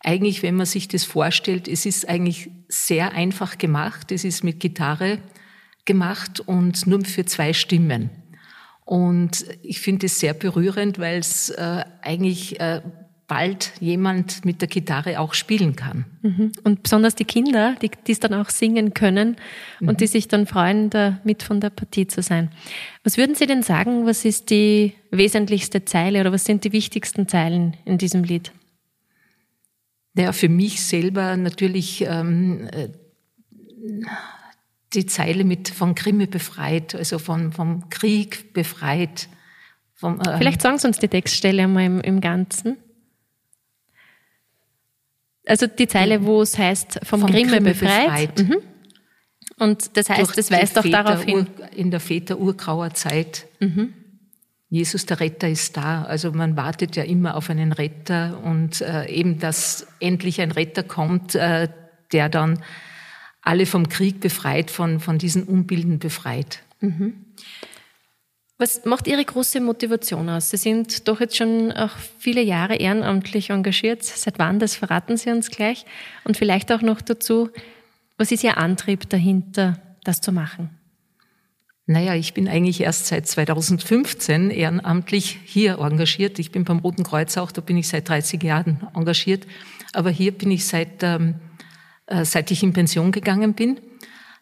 Eigentlich, 0.02 0.42
wenn 0.42 0.56
man 0.56 0.66
sich 0.66 0.88
das 0.88 1.04
vorstellt, 1.04 1.68
es 1.68 1.84
ist 1.84 2.08
eigentlich 2.08 2.50
sehr 2.68 3.12
einfach 3.12 3.58
gemacht. 3.58 4.10
Es 4.10 4.24
ist 4.24 4.42
mit 4.42 4.60
Gitarre 4.60 5.18
gemacht 5.88 6.38
und 6.38 6.86
nur 6.86 7.04
für 7.04 7.24
zwei 7.24 7.52
Stimmen. 7.52 8.10
Und 8.84 9.44
ich 9.62 9.80
finde 9.80 10.06
es 10.06 10.20
sehr 10.20 10.34
berührend, 10.34 10.98
weil 10.98 11.18
es 11.18 11.50
äh, 11.50 11.84
eigentlich 12.02 12.60
äh, 12.60 12.80
bald 13.26 13.72
jemand 13.80 14.44
mit 14.44 14.60
der 14.60 14.68
Gitarre 14.68 15.18
auch 15.20 15.34
spielen 15.34 15.76
kann. 15.76 16.06
Mhm. 16.22 16.52
Und 16.64 16.82
besonders 16.82 17.14
die 17.14 17.24
Kinder, 17.24 17.74
die 17.82 17.90
es 18.12 18.20
dann 18.20 18.32
auch 18.34 18.48
singen 18.48 18.94
können 18.94 19.36
mhm. 19.80 19.88
und 19.88 20.00
die 20.00 20.06
sich 20.06 20.28
dann 20.28 20.46
freuen, 20.46 20.88
da 20.90 21.20
mit 21.24 21.42
von 21.42 21.60
der 21.60 21.70
Partie 21.70 22.06
zu 22.06 22.22
sein. 22.22 22.50
Was 23.04 23.18
würden 23.18 23.34
Sie 23.34 23.46
denn 23.46 23.62
sagen, 23.62 24.06
was 24.06 24.24
ist 24.24 24.50
die 24.50 24.94
wesentlichste 25.10 25.84
Zeile 25.84 26.20
oder 26.20 26.32
was 26.32 26.44
sind 26.44 26.64
die 26.64 26.72
wichtigsten 26.72 27.28
Zeilen 27.28 27.76
in 27.84 27.98
diesem 27.98 28.24
Lied? 28.24 28.52
Naja, 30.14 30.32
für 30.32 30.48
mich 30.48 30.82
selber 30.82 31.36
natürlich 31.36 32.04
ähm, 32.08 32.68
äh, 32.72 32.88
die 34.94 35.06
Zeile 35.06 35.44
mit 35.44 35.68
von 35.68 35.94
Grimme 35.94 36.26
befreit, 36.26 36.94
also 36.94 37.18
von, 37.18 37.52
vom 37.52 37.90
Krieg 37.90 38.52
befreit. 38.52 39.28
Vom, 39.94 40.20
äh, 40.20 40.38
Vielleicht 40.38 40.62
sagen 40.62 40.78
Sie 40.78 40.86
uns 40.86 40.98
die 40.98 41.08
Textstelle 41.08 41.64
einmal 41.64 41.84
im, 41.84 42.00
im 42.00 42.20
Ganzen. 42.20 42.76
Also 45.46 45.66
die 45.66 45.88
Zeile, 45.88 46.24
wo 46.24 46.42
es 46.42 46.58
heißt, 46.58 47.00
vom, 47.04 47.20
vom 47.20 47.30
Grimme, 47.30 47.52
Grimme 47.52 47.70
befreit. 47.70 48.34
befreit. 48.34 48.48
Mhm. 48.48 48.56
Und 49.58 49.96
das 49.96 50.08
heißt, 50.08 50.38
das 50.38 50.50
weist 50.50 50.76
doch 50.76 50.88
darauf 50.88 51.24
hin. 51.24 51.46
In 51.74 51.90
der 51.90 52.00
Väter-Urgrauer 52.00 52.94
Zeit. 52.94 53.46
Mhm. 53.58 53.94
Jesus, 54.70 55.06
der 55.06 55.20
Retter, 55.20 55.48
ist 55.48 55.76
da. 55.76 56.02
Also 56.04 56.32
man 56.32 56.56
wartet 56.56 56.94
ja 56.94 57.02
immer 57.02 57.34
auf 57.34 57.48
einen 57.48 57.72
Retter 57.72 58.40
und 58.44 58.82
äh, 58.82 59.06
eben, 59.06 59.38
dass 59.38 59.86
endlich 59.98 60.40
ein 60.40 60.52
Retter 60.52 60.82
kommt, 60.82 61.34
äh, 61.34 61.68
der 62.12 62.28
dann 62.28 62.62
alle 63.48 63.66
vom 63.66 63.88
Krieg 63.88 64.20
befreit, 64.20 64.70
von, 64.70 65.00
von 65.00 65.18
diesen 65.18 65.44
Unbilden 65.44 65.98
befreit. 65.98 66.60
Mhm. 66.80 67.14
Was 68.58 68.84
macht 68.84 69.06
Ihre 69.06 69.24
große 69.24 69.60
Motivation 69.60 70.28
aus? 70.28 70.50
Sie 70.50 70.56
sind 70.56 71.08
doch 71.08 71.20
jetzt 71.20 71.36
schon 71.36 71.72
auch 71.72 71.92
viele 72.18 72.42
Jahre 72.42 72.76
ehrenamtlich 72.76 73.50
engagiert. 73.50 74.02
Seit 74.02 74.38
wann, 74.38 74.58
das 74.58 74.74
verraten 74.74 75.16
Sie 75.16 75.30
uns 75.30 75.50
gleich. 75.50 75.86
Und 76.24 76.36
vielleicht 76.36 76.70
auch 76.72 76.82
noch 76.82 77.00
dazu, 77.00 77.50
was 78.18 78.32
ist 78.32 78.44
Ihr 78.44 78.58
Antrieb 78.58 79.08
dahinter, 79.08 79.80
das 80.04 80.20
zu 80.20 80.32
machen? 80.32 80.70
Naja, 81.86 82.14
ich 82.16 82.34
bin 82.34 82.48
eigentlich 82.48 82.82
erst 82.82 83.06
seit 83.06 83.26
2015 83.26 84.50
ehrenamtlich 84.50 85.38
hier 85.44 85.78
engagiert. 85.78 86.38
Ich 86.38 86.50
bin 86.50 86.64
beim 86.64 86.80
Roten 86.80 87.02
Kreuz 87.02 87.38
auch, 87.38 87.50
da 87.50 87.62
bin 87.62 87.78
ich 87.78 87.88
seit 87.88 88.08
30 88.08 88.42
Jahren 88.42 88.86
engagiert. 88.94 89.46
Aber 89.94 90.10
hier 90.10 90.32
bin 90.32 90.50
ich 90.50 90.66
seit, 90.66 91.02
ähm, 91.02 91.36
äh, 91.36 91.47
seit 92.22 92.50
ich 92.50 92.62
in 92.62 92.72
Pension 92.72 93.12
gegangen 93.12 93.54
bin. 93.54 93.78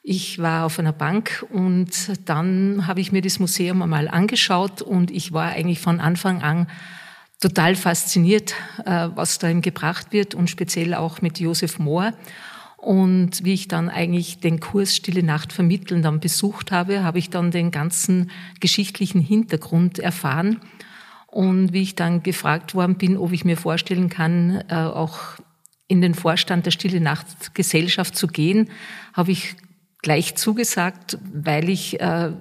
Ich 0.09 0.39
war 0.39 0.67
auf 0.67 0.79
einer 0.79 0.93
Bank 0.93 1.45
und 1.51 1.91
dann 2.29 2.87
habe 2.87 3.01
ich 3.01 3.11
mir 3.11 3.23
das 3.23 3.41
Museum 3.41 3.83
einmal 3.83 4.07
angeschaut 4.07 4.81
und 4.81 5.11
ich 5.11 5.33
war 5.33 5.49
eigentlich 5.49 5.81
von 5.81 5.99
Anfang 5.99 6.43
an 6.43 6.69
total 7.41 7.75
fasziniert, 7.75 8.55
äh, 8.85 9.09
was 9.15 9.39
da 9.39 9.49
ihm 9.49 9.63
gebracht 9.63 10.13
wird 10.13 10.35
und 10.35 10.49
speziell 10.49 10.95
auch 10.95 11.23
mit 11.23 11.41
Josef 11.41 11.81
Mohr. 11.81 12.13
Und 12.77 13.45
wie 13.45 13.55
ich 13.55 13.67
dann 13.67 13.89
eigentlich 13.89 14.39
den 14.39 14.61
Kurs 14.61 14.95
Stille 14.95 15.25
Nacht 15.25 15.53
vermitteln 15.53 16.03
dann 16.03 16.21
besucht 16.21 16.71
habe, 16.71 17.03
habe 17.03 17.19
ich 17.19 17.31
dann 17.31 17.51
den 17.51 17.73
ganzen 17.73 18.31
geschichtlichen 18.61 19.21
Hintergrund 19.21 19.99
erfahren. 19.99 20.61
Und 21.27 21.73
wie 21.73 21.83
ich 21.83 21.97
dann 21.97 22.23
gefragt 22.23 22.77
worden 22.77 22.97
bin, 22.97 23.17
ob 23.17 23.33
ich 23.33 23.45
mir 23.45 23.57
vorstellen 23.57 24.09
kann, 24.09 24.63
äh, 24.69 24.75
auch 24.77 25.19
in 25.89 26.01
den 26.01 26.15
Vorstand 26.15 26.67
der 26.67 26.71
Stille 26.71 27.01
Nacht 27.01 27.55
Gesellschaft 27.55 28.17
zu 28.17 28.27
gehen, 28.27 28.71
habe 29.13 29.33
ich 29.33 29.55
gleich 30.03 30.35
zugesagt, 30.35 31.19
weil 31.33 31.69
ich 31.69 32.01
äh, 32.01 32.33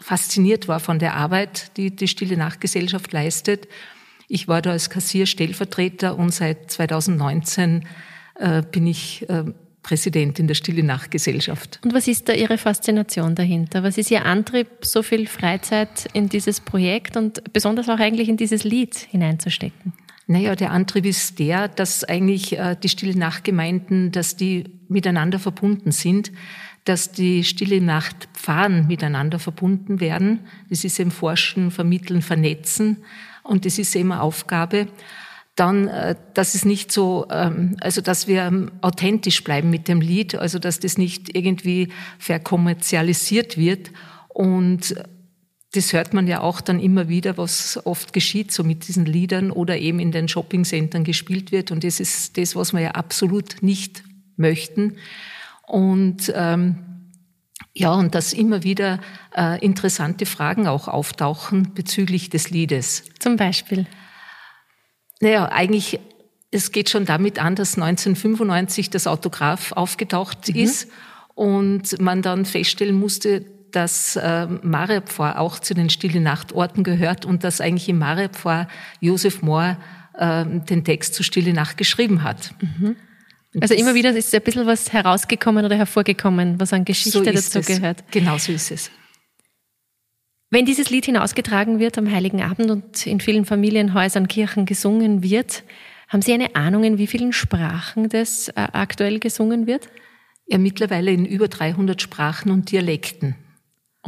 fasziniert 0.00 0.68
war 0.68 0.80
von 0.80 0.98
der 0.98 1.14
Arbeit, 1.14 1.76
die 1.76 1.94
die 1.94 2.08
Stille 2.08 2.36
Nacht 2.36 2.60
Gesellschaft 2.60 3.12
leistet. 3.12 3.68
Ich 4.28 4.46
war 4.46 4.62
da 4.62 4.70
als 4.70 4.90
Kassierstellvertreter 4.90 6.16
und 6.16 6.32
seit 6.32 6.70
2019 6.70 7.86
äh, 8.36 8.62
bin 8.62 8.86
ich 8.86 9.26
Präsidentin 9.88 10.46
der 10.46 10.54
Stille 10.54 10.82
Nacht 10.82 11.10
Gesellschaft. 11.10 11.80
Und 11.82 11.94
was 11.94 12.08
ist 12.08 12.28
da 12.28 12.34
Ihre 12.34 12.58
Faszination 12.58 13.34
dahinter? 13.34 13.82
Was 13.82 13.96
ist 13.96 14.10
Ihr 14.10 14.26
Antrieb, 14.26 14.68
so 14.82 15.02
viel 15.02 15.26
Freizeit 15.26 16.08
in 16.12 16.28
dieses 16.28 16.60
Projekt 16.60 17.16
und 17.16 17.52
besonders 17.54 17.88
auch 17.88 17.98
eigentlich 17.98 18.28
in 18.28 18.36
dieses 18.36 18.64
Lied 18.64 18.96
hineinzustecken? 18.96 19.94
Naja, 20.30 20.54
der 20.54 20.72
Antrieb 20.72 21.06
ist 21.06 21.38
der, 21.38 21.68
dass 21.68 22.04
eigentlich 22.04 22.58
äh, 22.58 22.76
die 22.80 22.90
Stille 22.90 23.18
Nacht-Gemeinden, 23.18 24.12
dass 24.12 24.36
die 24.36 24.64
miteinander 24.88 25.38
verbunden 25.38 25.90
sind, 25.90 26.32
dass 26.84 27.12
die 27.12 27.44
Stille 27.44 27.80
Nacht 27.80 28.28
Pfarren 28.34 28.86
miteinander 28.86 29.38
verbunden 29.38 30.00
werden. 30.00 30.40
Das 30.68 30.84
ist 30.84 31.00
eben 31.00 31.10
Forschen, 31.10 31.70
Vermitteln, 31.70 32.20
Vernetzen 32.20 32.98
und 33.42 33.64
das 33.64 33.78
ist 33.78 33.96
eben 33.96 34.12
Aufgabe 34.12 34.88
dann, 35.56 35.88
äh, 35.88 36.14
dass 36.34 36.54
es 36.54 36.66
nicht 36.66 36.92
so, 36.92 37.26
ähm, 37.30 37.76
also 37.80 38.00
dass 38.02 38.28
wir 38.28 38.42
ähm, 38.42 38.70
authentisch 38.82 39.42
bleiben 39.42 39.70
mit 39.70 39.88
dem 39.88 40.02
Lied, 40.02 40.34
also 40.34 40.58
dass 40.58 40.78
das 40.78 40.98
nicht 40.98 41.34
irgendwie 41.34 41.88
verkommerzialisiert 42.18 43.56
wird. 43.56 43.90
Und 44.28 44.94
das 45.72 45.92
hört 45.92 46.14
man 46.14 46.26
ja 46.26 46.40
auch 46.40 46.60
dann 46.60 46.80
immer 46.80 47.08
wieder, 47.08 47.36
was 47.36 47.78
oft 47.84 48.12
geschieht, 48.12 48.52
so 48.52 48.64
mit 48.64 48.88
diesen 48.88 49.04
Liedern 49.04 49.50
oder 49.50 49.76
eben 49.76 50.00
in 50.00 50.12
den 50.12 50.28
Shoppingcentern 50.28 51.04
gespielt 51.04 51.52
wird. 51.52 51.70
Und 51.70 51.84
das 51.84 52.00
ist 52.00 52.38
das, 52.38 52.56
was 52.56 52.72
wir 52.72 52.80
ja 52.80 52.90
absolut 52.92 53.56
nicht 53.60 54.02
möchten. 54.36 54.96
Und 55.66 56.32
ähm, 56.34 56.78
ja, 57.74 57.92
und 57.92 58.14
dass 58.14 58.32
immer 58.32 58.62
wieder 58.64 59.00
äh, 59.36 59.62
interessante 59.64 60.24
Fragen 60.24 60.66
auch 60.66 60.88
auftauchen 60.88 61.74
bezüglich 61.74 62.30
des 62.30 62.50
Liedes. 62.50 63.04
Zum 63.18 63.36
Beispiel. 63.36 63.86
Naja, 65.20 65.50
eigentlich, 65.50 66.00
es 66.50 66.72
geht 66.72 66.88
schon 66.88 67.04
damit 67.04 67.38
an, 67.38 67.56
dass 67.56 67.74
1995 67.74 68.88
das 68.88 69.06
Autograph 69.06 69.72
aufgetaucht 69.72 70.48
mhm. 70.48 70.56
ist 70.56 70.88
und 71.34 72.00
man 72.00 72.22
dann 72.22 72.46
feststellen 72.46 72.98
musste, 72.98 73.44
dass 73.72 74.16
äh, 74.16 74.46
Marepfor 74.46 75.38
auch 75.38 75.58
zu 75.58 75.74
den 75.74 75.90
Stille 75.90 76.20
Nachtorten 76.20 76.84
gehört 76.84 77.24
und 77.24 77.44
dass 77.44 77.60
eigentlich 77.60 77.88
im 77.88 77.98
Marepfor 77.98 78.68
Josef 79.00 79.42
Mohr 79.42 79.76
äh, 80.18 80.44
den 80.44 80.84
Text 80.84 81.14
zu 81.14 81.22
Stille 81.22 81.52
Nacht 81.52 81.76
geschrieben 81.76 82.22
hat. 82.22 82.54
Mhm. 82.60 82.96
Also 83.60 83.74
immer 83.74 83.94
wieder 83.94 84.14
ist 84.14 84.34
ein 84.34 84.42
bisschen 84.42 84.66
was 84.66 84.92
herausgekommen 84.92 85.64
oder 85.64 85.76
hervorgekommen, 85.76 86.60
was 86.60 86.72
an 86.72 86.84
Geschichte 86.84 87.18
so 87.18 87.24
dazu 87.24 87.60
es. 87.60 87.66
gehört. 87.66 88.04
Genau 88.10 88.38
so 88.38 88.52
ist 88.52 88.70
es. 88.70 88.90
Wenn 90.50 90.64
dieses 90.64 90.90
Lied 90.90 91.06
hinausgetragen 91.06 91.78
wird 91.78 91.98
am 91.98 92.10
Heiligen 92.10 92.42
Abend 92.42 92.70
und 92.70 93.06
in 93.06 93.20
vielen 93.20 93.44
Familienhäusern, 93.44 94.28
Kirchen 94.28 94.64
gesungen 94.64 95.22
wird, 95.22 95.62
haben 96.08 96.22
Sie 96.22 96.32
eine 96.32 96.56
Ahnung, 96.56 96.84
in 96.84 96.96
wie 96.96 97.06
vielen 97.06 97.34
Sprachen 97.34 98.08
das 98.08 98.48
äh, 98.48 98.54
aktuell 98.56 99.18
gesungen 99.18 99.66
wird? 99.66 99.88
Ja, 100.46 100.56
mittlerweile 100.56 101.10
in 101.10 101.26
über 101.26 101.48
300 101.48 102.00
Sprachen 102.00 102.50
und 102.50 102.70
Dialekten. 102.70 103.34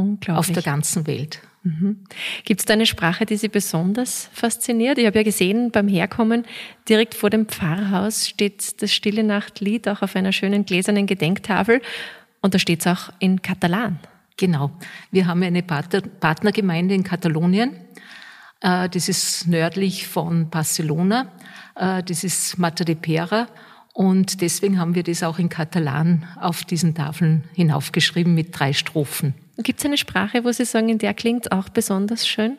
Unglaublich. 0.01 0.39
Auf 0.39 0.51
der 0.51 0.63
ganzen 0.63 1.07
Welt. 1.07 1.43
Mhm. 1.63 2.05
Gibt 2.45 2.61
es 2.61 2.65
da 2.65 2.73
eine 2.73 2.87
Sprache, 2.87 3.27
die 3.27 3.37
Sie 3.37 3.49
besonders 3.49 4.31
fasziniert? 4.33 4.97
Ich 4.97 5.05
habe 5.05 5.19
ja 5.19 5.23
gesehen, 5.23 5.71
beim 5.71 5.89
Herkommen 5.89 6.47
direkt 6.89 7.15
vor 7.15 7.29
dem 7.29 7.47
Pfarrhaus 7.47 8.27
steht 8.27 8.81
das 8.81 8.95
Stille 8.95 9.23
Nachtlied 9.23 9.89
auch 9.89 10.01
auf 10.01 10.17
einer 10.17 10.33
schönen 10.33 10.65
gläsernen 10.65 11.07
Gedenktafel 11.07 11.83
und 12.41 12.55
da 12.55 12.59
steht 12.59 12.81
es 12.81 12.87
auch 12.87 13.11
in 13.19 13.43
Katalan. 13.43 13.99
Genau. 14.39 14.71
Wir 15.11 15.27
haben 15.27 15.43
eine 15.43 15.63
Partnergemeinde 15.63 16.95
in 16.95 17.05
Katalonien. 17.05 17.75
Äh, 18.63 18.89
das 18.89 19.11
ist 19.11 19.49
nördlich 19.49 20.07
von 20.07 20.49
Barcelona. 20.49 21.31
Äh, 21.77 22.03
das 22.03 22.25
ist 22.25 22.57
Mata 22.57 22.85
de 22.85 22.95
Pera. 22.95 23.49
Und 23.93 24.41
deswegen 24.41 24.79
haben 24.79 24.95
wir 24.95 25.03
das 25.03 25.23
auch 25.23 25.39
in 25.39 25.51
Katalan 25.51 26.27
auf 26.41 26.65
diesen 26.65 26.95
Tafeln 26.95 27.45
hinaufgeschrieben 27.53 28.35
mit 28.35 28.59
drei 28.59 28.73
Strophen. 28.73 29.35
Gibt 29.63 29.81
es 29.81 29.87
eine 29.87 29.97
Sprache, 29.99 30.45
wo 30.45 30.53
Sie 30.53 30.65
sagen, 30.65 30.89
in 30.89 30.99
der 30.99 31.15
klingt 31.15 31.53
auch 31.53 31.69
besonders 31.69 32.27
schön? 32.27 32.59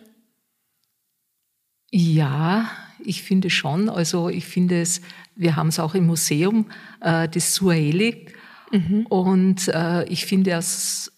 Ja, 1.92 2.70
ich 3.04 3.24
finde 3.24 3.50
schon. 3.50 3.90
Also 3.90 4.30
ich 4.30 4.46
finde 4.46 4.82
es, 4.82 5.02
wir 5.36 5.56
haben 5.56 5.68
es 5.68 5.80
auch 5.80 5.96
im 5.96 6.08
Museum, 6.08 6.70
äh, 7.02 7.28
das 7.28 7.56
Suaheli. 7.56 8.28
Mhm. 8.72 9.06
Und 9.08 9.68
äh, 9.68 10.06
ich 10.06 10.26
finde 10.26 10.52
es 10.52 11.12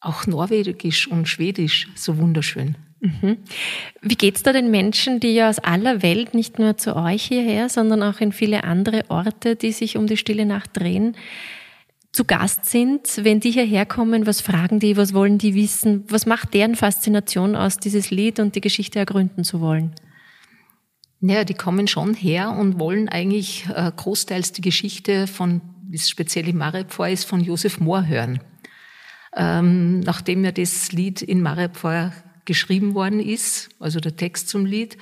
auch 0.00 0.26
Norwegisch 0.26 1.08
und 1.08 1.28
Schwedisch 1.28 1.88
so 1.94 2.18
wunderschön. 2.18 2.76
Mhm. 3.00 3.38
Wie 4.02 4.16
geht's 4.16 4.42
da 4.42 4.52
den 4.52 4.70
Menschen, 4.70 5.20
die 5.20 5.32
ja 5.34 5.48
aus 5.48 5.60
aller 5.60 6.02
Welt 6.02 6.34
nicht 6.34 6.58
nur 6.58 6.76
zu 6.76 6.96
euch 6.96 7.22
hierher, 7.22 7.68
sondern 7.68 8.02
auch 8.02 8.20
in 8.20 8.32
viele 8.32 8.64
andere 8.64 9.04
Orte, 9.08 9.56
die 9.56 9.72
sich 9.72 9.96
um 9.96 10.06
die 10.06 10.16
Stille 10.16 10.46
Nacht 10.46 10.70
drehen, 10.74 11.16
zu 12.12 12.24
Gast 12.24 12.64
sind, 12.64 13.24
wenn 13.24 13.40
die 13.40 13.50
hierher 13.50 13.86
kommen, 13.86 14.26
was 14.26 14.40
fragen 14.40 14.80
die, 14.80 14.96
was 14.96 15.14
wollen 15.14 15.38
die 15.38 15.54
wissen, 15.54 16.04
was 16.08 16.26
macht 16.26 16.54
deren 16.54 16.74
Faszination 16.74 17.54
aus, 17.54 17.78
dieses 17.78 18.10
Lied 18.10 18.40
und 18.40 18.54
die 18.54 18.60
Geschichte 18.60 18.98
ergründen 18.98 19.44
zu 19.44 19.60
wollen? 19.60 19.94
Naja, 21.20 21.44
die 21.44 21.54
kommen 21.54 21.88
schon 21.88 22.14
her 22.14 22.50
und 22.50 22.78
wollen 22.78 23.08
eigentlich 23.08 23.66
äh, 23.74 23.90
großteils 23.94 24.52
die 24.52 24.62
Geschichte 24.62 25.26
von, 25.26 25.60
wie 25.88 25.96
es 25.96 26.08
speziell 26.08 26.48
im 26.48 26.58
Marepfor 26.58 27.08
ist, 27.08 27.24
von 27.24 27.40
Josef 27.40 27.80
Mohr 27.80 28.06
hören 28.06 28.40
ähm, 29.36 30.00
nachdem 30.00 30.44
ja 30.44 30.52
das 30.52 30.92
Lied 30.92 31.22
in 31.22 31.42
Marepfor 31.42 32.12
geschrieben 32.44 32.94
worden 32.94 33.20
ist, 33.20 33.68
also 33.78 34.00
der 34.00 34.16
Text 34.16 34.48
zum 34.48 34.64
Lied. 34.64 34.96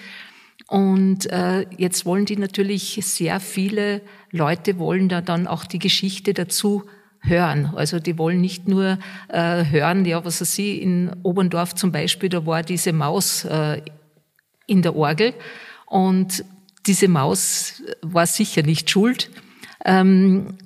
Und 0.68 1.26
äh, 1.26 1.64
jetzt 1.76 2.04
wollen 2.06 2.26
die 2.26 2.36
natürlich 2.36 2.98
sehr 3.02 3.38
viele 3.38 4.02
Leute 4.32 4.78
wollen 4.78 5.08
da 5.08 5.20
dann 5.20 5.46
auch 5.46 5.64
die 5.64 5.78
Geschichte 5.78 6.34
dazu 6.34 6.84
hören. 7.26 7.72
Also 7.74 7.98
die 7.98 8.18
wollen 8.18 8.40
nicht 8.40 8.68
nur 8.68 8.98
äh, 9.28 9.64
hören, 9.64 10.04
ja, 10.04 10.24
was 10.24 10.40
weiß 10.40 10.58
ich, 10.58 10.82
in 10.82 11.10
Oberndorf 11.22 11.74
zum 11.74 11.92
Beispiel, 11.92 12.28
da 12.28 12.46
war 12.46 12.62
diese 12.62 12.92
Maus 12.92 13.44
äh, 13.44 13.82
in 14.66 14.82
der 14.82 14.96
Orgel 14.96 15.34
und 15.86 16.44
diese 16.86 17.08
Maus 17.08 17.82
war 18.02 18.26
sicher 18.26 18.62
nicht 18.62 18.90
schuld. 18.90 19.30
Ähm, 19.84 20.58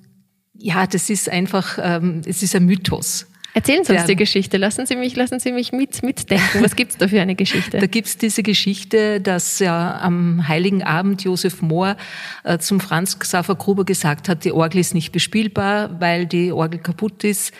ja, 0.54 0.86
das 0.86 1.08
ist 1.08 1.28
einfach, 1.28 1.78
ähm, 1.80 2.22
es 2.26 2.42
ist 2.42 2.54
ein 2.54 2.66
Mythos. 2.66 3.26
Erzählen 3.52 3.84
Sie 3.84 3.92
uns 3.92 4.04
die 4.04 4.16
Geschichte. 4.16 4.56
Lassen 4.56 4.86
Sie 4.86 4.96
mich, 4.96 5.16
lassen 5.16 5.40
Sie 5.40 5.52
mich 5.52 5.72
mit, 5.72 6.02
mitdenken. 6.02 6.62
Was 6.62 6.76
gibt's 6.76 6.96
da 6.96 7.08
für 7.08 7.20
eine 7.20 7.34
Geschichte? 7.34 7.78
Da 7.78 7.86
gibt's 7.86 8.16
diese 8.16 8.42
Geschichte, 8.42 9.20
dass 9.20 9.58
ja 9.58 9.98
am 10.00 10.46
Heiligen 10.46 10.82
Abend 10.82 11.24
Josef 11.24 11.60
Mohr 11.60 11.96
äh, 12.44 12.58
zum 12.58 12.80
Franz 12.80 13.18
Xaver 13.18 13.56
Gruber 13.56 13.84
gesagt 13.84 14.28
hat, 14.28 14.44
die 14.44 14.52
Orgel 14.52 14.80
ist 14.80 14.94
nicht 14.94 15.10
bespielbar, 15.10 16.00
weil 16.00 16.26
die 16.26 16.52
Orgel 16.52 16.80
kaputt 16.80 17.24
ist. 17.24 17.52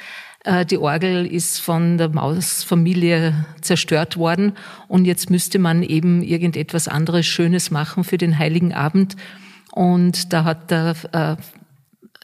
Äh, 0.44 0.64
die 0.64 0.78
Orgel 0.78 1.26
ist 1.26 1.60
von 1.60 1.98
der 1.98 2.08
Mausfamilie 2.08 3.46
zerstört 3.60 4.16
worden 4.16 4.52
und 4.88 5.04
jetzt 5.04 5.28
müsste 5.30 5.58
man 5.58 5.82
eben 5.82 6.22
irgendetwas 6.22 6.88
anderes 6.88 7.26
Schönes 7.26 7.70
machen 7.70 8.04
für 8.04 8.18
den 8.18 8.38
Heiligen 8.38 8.72
Abend. 8.72 9.16
Und 9.72 10.32
da 10.32 10.44
hat 10.44 10.70
der 10.70 10.94
äh, 11.12 11.36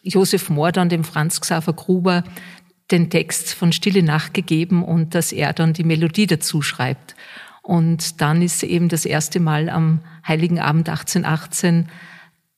Josef 0.03 0.51
Mohr 0.51 0.73
dann 0.73 0.89
dem 0.89 1.05
Franz 1.05 1.41
Xaver 1.41 1.73
Gruber 1.73 2.23
den 2.91 3.11
Text 3.11 3.55
von 3.55 3.73
Stille 3.73 4.03
Nacht 4.03 4.35
gegeben 4.35 4.85
und 4.85 5.15
dass 5.15 5.33
er 5.33 5.53
dann 5.53 5.73
die 5.73 5.85
Melodie 5.85 6.27
dazu 6.27 6.63
schreibt. 6.63 7.17
Und 7.63 8.21
dann 8.21 8.43
ist 8.43 8.63
eben 8.63 8.89
das 8.89 9.05
erste 9.05 9.41
Mal 9.41 9.69
am 9.69 10.01
Heiligen 10.27 10.61
Abend 10.61 10.89
1818 10.89 11.89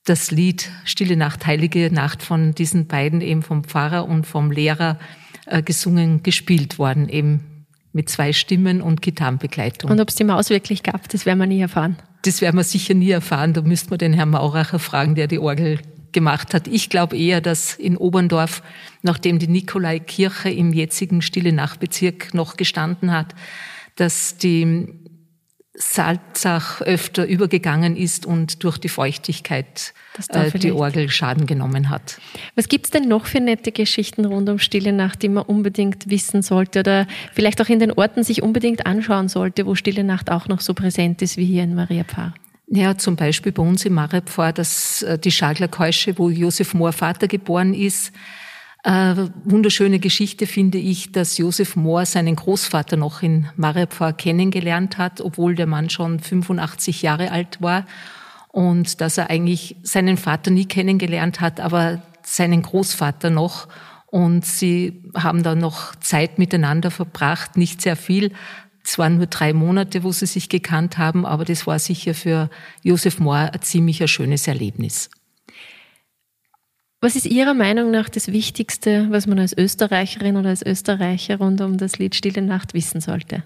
das 0.05 0.31
Lied 0.31 0.69
Stille 0.85 1.17
Nacht, 1.17 1.45
Heilige 1.45 1.91
Nacht 1.91 2.23
von 2.23 2.53
diesen 2.53 2.87
beiden, 2.87 3.21
eben 3.21 3.41
vom 3.41 3.63
Pfarrer 3.63 4.05
und 4.05 4.25
vom 4.25 4.51
Lehrer, 4.51 4.97
äh, 5.45 5.61
gesungen, 5.61 6.23
gespielt 6.23 6.79
worden, 6.79 7.09
eben 7.09 7.65
mit 7.91 8.09
zwei 8.09 8.33
Stimmen 8.33 8.81
und 8.81 9.01
Gitarrenbegleitung. 9.01 9.89
Und 9.89 9.99
ob 9.99 10.09
es 10.09 10.15
die 10.15 10.23
Maus 10.23 10.49
wirklich 10.49 10.83
gab, 10.83 11.09
das 11.09 11.25
werden 11.25 11.39
wir 11.39 11.47
nie 11.47 11.61
erfahren. 11.61 11.97
Das 12.23 12.41
werden 12.41 12.57
wir 12.57 12.63
sicher 12.63 12.93
nie 12.93 13.11
erfahren. 13.11 13.53
Da 13.53 13.61
müsste 13.61 13.89
man 13.89 13.99
den 13.99 14.13
Herrn 14.13 14.29
Mauracher 14.29 14.79
fragen, 14.79 15.15
der 15.15 15.27
die 15.27 15.39
Orgel 15.39 15.79
gemacht 16.13 16.53
hat. 16.53 16.67
Ich 16.67 16.89
glaube 16.89 17.17
eher, 17.17 17.41
dass 17.41 17.73
in 17.75 17.97
Oberndorf, 17.97 18.61
nachdem 19.01 19.39
die 19.39 19.47
Nikolaikirche 19.47 20.49
im 20.49 20.73
jetzigen 20.73 21.21
Stille 21.21 21.53
Nachtbezirk 21.53 22.33
noch 22.33 22.57
gestanden 22.57 23.11
hat, 23.11 23.35
dass 23.95 24.37
die 24.37 24.87
Salzach 25.81 26.81
öfter 26.81 27.25
übergegangen 27.25 27.95
ist 27.95 28.25
und 28.25 28.65
durch 28.65 28.77
die 28.77 28.89
Feuchtigkeit 28.89 29.93
äh, 30.27 30.51
die 30.59 30.73
Orgel 30.73 31.09
Schaden 31.09 31.45
genommen 31.45 31.89
hat. 31.89 32.19
Was 32.55 32.67
gibt's 32.67 32.89
denn 32.89 33.07
noch 33.07 33.25
für 33.25 33.39
nette 33.39 33.71
Geschichten 33.71 34.25
rund 34.25 34.49
um 34.49 34.59
Stille 34.59 34.91
Nacht, 34.91 35.21
die 35.21 35.29
man 35.29 35.45
unbedingt 35.45 36.09
wissen 36.09 36.41
sollte 36.41 36.79
oder 36.81 37.07
vielleicht 37.33 37.61
auch 37.61 37.69
in 37.69 37.79
den 37.79 37.93
Orten 37.93 38.25
sich 38.25 38.43
unbedingt 38.43 38.85
anschauen 38.85 39.29
sollte, 39.29 39.65
wo 39.65 39.73
Stille 39.73 40.03
Nacht 40.03 40.29
auch 40.29 40.49
noch 40.49 40.59
so 40.59 40.73
präsent 40.73 41.21
ist 41.21 41.37
wie 41.37 41.45
hier 41.45 41.63
in 41.63 41.75
Maria 41.75 42.03
Pfarr? 42.03 42.33
Ja, 42.71 42.97
zum 42.97 43.15
Beispiel 43.15 43.51
bei 43.51 43.63
uns 43.63 43.83
in 43.85 43.93
Marepfarr, 43.93 44.53
dass 44.53 45.01
äh, 45.01 45.17
die 45.17 45.31
Schaglerkeusche, 45.31 46.17
wo 46.19 46.29
Josef 46.29 46.73
Mohr 46.75 46.93
Vater 46.93 47.27
geboren 47.27 47.73
ist, 47.73 48.13
äh, 48.83 49.15
wunderschöne 49.43 49.99
Geschichte 49.99 50.45
finde 50.47 50.77
ich, 50.77 51.11
dass 51.11 51.37
Josef 51.37 51.75
Mohr 51.75 52.05
seinen 52.05 52.35
Großvater 52.35 52.95
noch 52.95 53.23
in 53.23 53.49
Marepfarr 53.57 54.13
kennengelernt 54.13 54.97
hat, 54.97 55.19
obwohl 55.19 55.55
der 55.55 55.67
Mann 55.67 55.89
schon 55.89 56.19
85 56.19 57.01
Jahre 57.01 57.31
alt 57.31 57.61
war 57.61 57.85
und 58.49 59.01
dass 59.01 59.17
er 59.17 59.29
eigentlich 59.29 59.75
seinen 59.83 60.17
Vater 60.17 60.51
nie 60.51 60.65
kennengelernt 60.65 61.41
hat, 61.41 61.59
aber 61.59 62.01
seinen 62.23 62.61
Großvater 62.61 63.29
noch. 63.29 63.67
Und 64.07 64.45
sie 64.45 65.03
haben 65.15 65.43
dann 65.43 65.59
noch 65.59 65.93
Zeit 65.95 66.39
miteinander 66.39 66.89
verbracht, 66.89 67.57
nicht 67.57 67.81
sehr 67.81 67.95
viel. 67.95 68.31
Es 68.89 68.97
waren 68.97 69.17
nur 69.17 69.27
drei 69.27 69.53
Monate, 69.53 70.03
wo 70.03 70.11
sie 70.11 70.25
sich 70.25 70.49
gekannt 70.49 70.97
haben, 70.97 71.23
aber 71.23 71.45
das 71.45 71.67
war 71.67 71.77
sicher 71.77 72.15
für 72.15 72.49
Josef 72.81 73.19
Mohr 73.19 73.51
ein 73.53 73.61
ziemlich 73.61 74.01
schönes 74.09 74.47
Erlebnis. 74.47 75.11
Was 76.99 77.15
ist 77.15 77.27
Ihrer 77.27 77.53
Meinung 77.53 77.91
nach 77.91 78.09
das 78.09 78.29
Wichtigste, 78.29 79.05
was 79.11 79.27
man 79.27 79.37
als 79.37 79.55
Österreicherin 79.55 80.37
oder 80.37 80.49
als 80.49 80.65
Österreicher 80.65 81.37
rund 81.37 81.61
um 81.61 81.77
das 81.77 81.99
Lied 81.99 82.15
Stille 82.15 82.41
Nacht 82.41 82.73
wissen 82.73 82.99
sollte? 82.99 83.43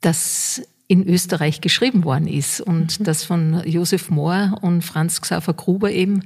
Dass 0.00 0.62
in 0.86 1.08
Österreich 1.08 1.60
geschrieben 1.60 2.04
worden 2.04 2.28
ist 2.28 2.60
und 2.60 3.00
mhm. 3.00 3.04
das 3.04 3.24
von 3.24 3.60
Josef 3.66 4.08
Mohr 4.08 4.56
und 4.62 4.82
Franz 4.82 5.20
Xaver 5.20 5.52
Gruber 5.52 5.90
eben 5.90 6.22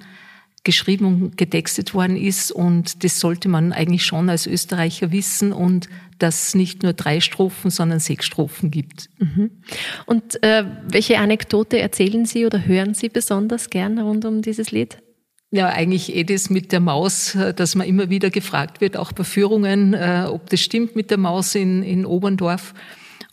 geschrieben 0.69 1.07
und 1.07 1.39
getextet 1.39 1.95
worden 1.95 2.15
ist 2.15 2.53
und 2.53 3.03
das 3.03 3.21
sollte 3.21 3.49
man 3.49 3.73
eigentlich 3.73 4.05
schon 4.05 4.29
als 4.29 4.47
Österreicher 4.47 5.13
wissen 5.13 5.55
und 5.55 5.89
dass 6.19 6.49
es 6.49 6.55
nicht 6.55 6.83
nur 6.83 6.93
drei 6.93 7.21
Strophen, 7.21 7.71
sondern 7.71 8.01
sechs 8.01 8.27
Strophen 8.27 8.71
gibt. 8.71 9.09
Mhm. 9.19 9.51
Und 10.05 10.43
äh, 10.43 10.65
welche 10.87 11.21
Anekdote 11.21 11.79
erzählen 11.79 12.27
Sie 12.27 12.45
oder 12.45 12.67
hören 12.67 12.93
Sie 12.93 13.09
besonders 13.09 13.71
gern 13.71 13.99
rund 13.99 14.27
um 14.27 14.43
dieses 14.43 14.71
Lied? 14.71 14.99
Ja, 15.51 15.69
eigentlich 15.69 16.15
eh 16.15 16.25
das 16.25 16.51
mit 16.51 16.71
der 16.71 16.81
Maus, 16.81 17.35
äh, 17.35 17.55
dass 17.55 17.75
man 17.75 17.87
immer 17.87 18.11
wieder 18.11 18.29
gefragt 18.29 18.83
wird, 18.83 18.99
auch 18.99 19.13
bei 19.13 19.25
Führungen, 19.25 19.95
äh, 19.95 20.27
ob 20.29 20.51
das 20.51 20.61
stimmt 20.61 20.97
mit 20.97 21.11
der 21.11 21.17
Maus 21.17 21.55
in, 21.55 21.83
in 21.83 22.05
Oberndorf. 22.05 22.75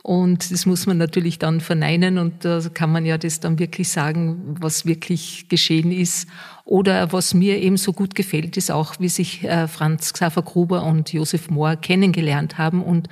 Und 0.06 0.52
das 0.52 0.68
muss 0.68 0.86
man 0.86 1.00
natürlich 1.00 1.40
dann 1.40 1.62
verneinen 1.62 2.20
und 2.20 2.46
da 2.46 2.62
kann 2.72 2.92
man 2.92 3.08
ja 3.08 3.18
das 3.18 3.40
dann 3.40 3.58
wirklich 3.58 3.90
sagen, 3.90 4.56
was 4.60 4.86
wirklich 4.86 5.50
geschehen 5.50 5.92
ist. 5.92 6.28
Oder 6.64 7.12
was 7.12 7.34
mir 7.34 7.58
eben 7.58 7.78
so 7.78 7.92
gut 7.92 8.14
gefällt, 8.14 8.56
ist 8.56 8.70
auch, 8.70 9.00
wie 9.00 9.10
sich 9.10 9.44
äh, 9.46 9.68
Franz 9.68 10.14
Xaver 10.14 10.44
Gruber 10.44 10.84
und 10.84 11.12
Josef 11.12 11.50
Mohr 11.50 11.76
kennengelernt 11.76 12.60
haben 12.60 12.84
und 12.84 13.10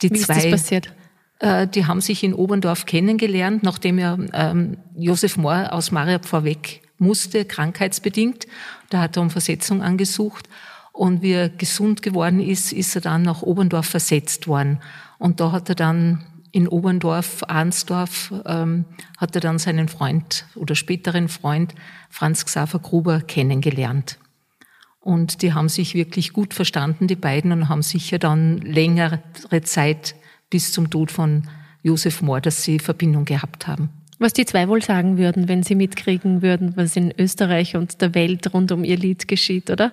die 0.00 0.12
wie 0.12 0.14
zwei. 0.14 0.36
Ist 0.36 0.44
das 0.44 0.50
passiert? 0.52 0.94
die 1.74 1.86
haben 1.86 2.00
sich 2.00 2.24
in 2.24 2.34
Oberndorf 2.34 2.84
kennengelernt, 2.84 3.62
nachdem 3.62 4.00
ja 4.00 4.18
ähm, 4.32 4.76
Josef 4.96 5.36
Mohr 5.36 5.72
aus 5.72 5.92
Mariab 5.92 6.24
vorweg 6.24 6.82
musste, 6.98 7.44
krankheitsbedingt. 7.44 8.46
Da 8.90 9.02
hat 9.02 9.16
er 9.16 9.22
um 9.22 9.30
Versetzung 9.30 9.80
angesucht. 9.80 10.48
Und 10.92 11.22
wie 11.22 11.32
er 11.32 11.48
gesund 11.48 12.02
geworden 12.02 12.40
ist, 12.40 12.72
ist 12.72 12.96
er 12.96 13.02
dann 13.02 13.22
nach 13.22 13.42
Oberndorf 13.42 13.86
versetzt 13.86 14.48
worden. 14.48 14.80
Und 15.18 15.38
da 15.38 15.52
hat 15.52 15.68
er 15.68 15.76
dann 15.76 16.24
in 16.58 16.66
Oberndorf, 16.66 17.44
Arnsdorf, 17.46 18.34
ähm, 18.44 18.84
hat 19.16 19.32
er 19.36 19.40
dann 19.40 19.60
seinen 19.60 19.86
Freund 19.86 20.44
oder 20.56 20.74
späteren 20.74 21.28
Freund 21.28 21.72
Franz 22.10 22.44
Xaver 22.44 22.80
Gruber 22.80 23.20
kennengelernt. 23.20 24.18
Und 24.98 25.42
die 25.42 25.52
haben 25.52 25.68
sich 25.68 25.94
wirklich 25.94 26.32
gut 26.32 26.54
verstanden, 26.54 27.06
die 27.06 27.14
beiden, 27.14 27.52
und 27.52 27.68
haben 27.68 27.82
sicher 27.82 28.18
dann 28.18 28.58
längere 28.58 29.22
Zeit 29.62 30.16
bis 30.50 30.72
zum 30.72 30.90
Tod 30.90 31.12
von 31.12 31.44
Josef 31.84 32.22
Mohr, 32.22 32.40
dass 32.40 32.64
sie 32.64 32.80
Verbindung 32.80 33.24
gehabt 33.24 33.68
haben. 33.68 33.90
Was 34.18 34.32
die 34.32 34.44
zwei 34.44 34.66
wohl 34.66 34.82
sagen 34.82 35.16
würden, 35.16 35.46
wenn 35.46 35.62
sie 35.62 35.76
mitkriegen 35.76 36.42
würden, 36.42 36.76
was 36.76 36.96
in 36.96 37.14
Österreich 37.16 37.76
und 37.76 38.02
der 38.02 38.16
Welt 38.16 38.52
rund 38.52 38.72
um 38.72 38.82
ihr 38.82 38.96
Lied 38.96 39.28
geschieht, 39.28 39.70
oder? 39.70 39.92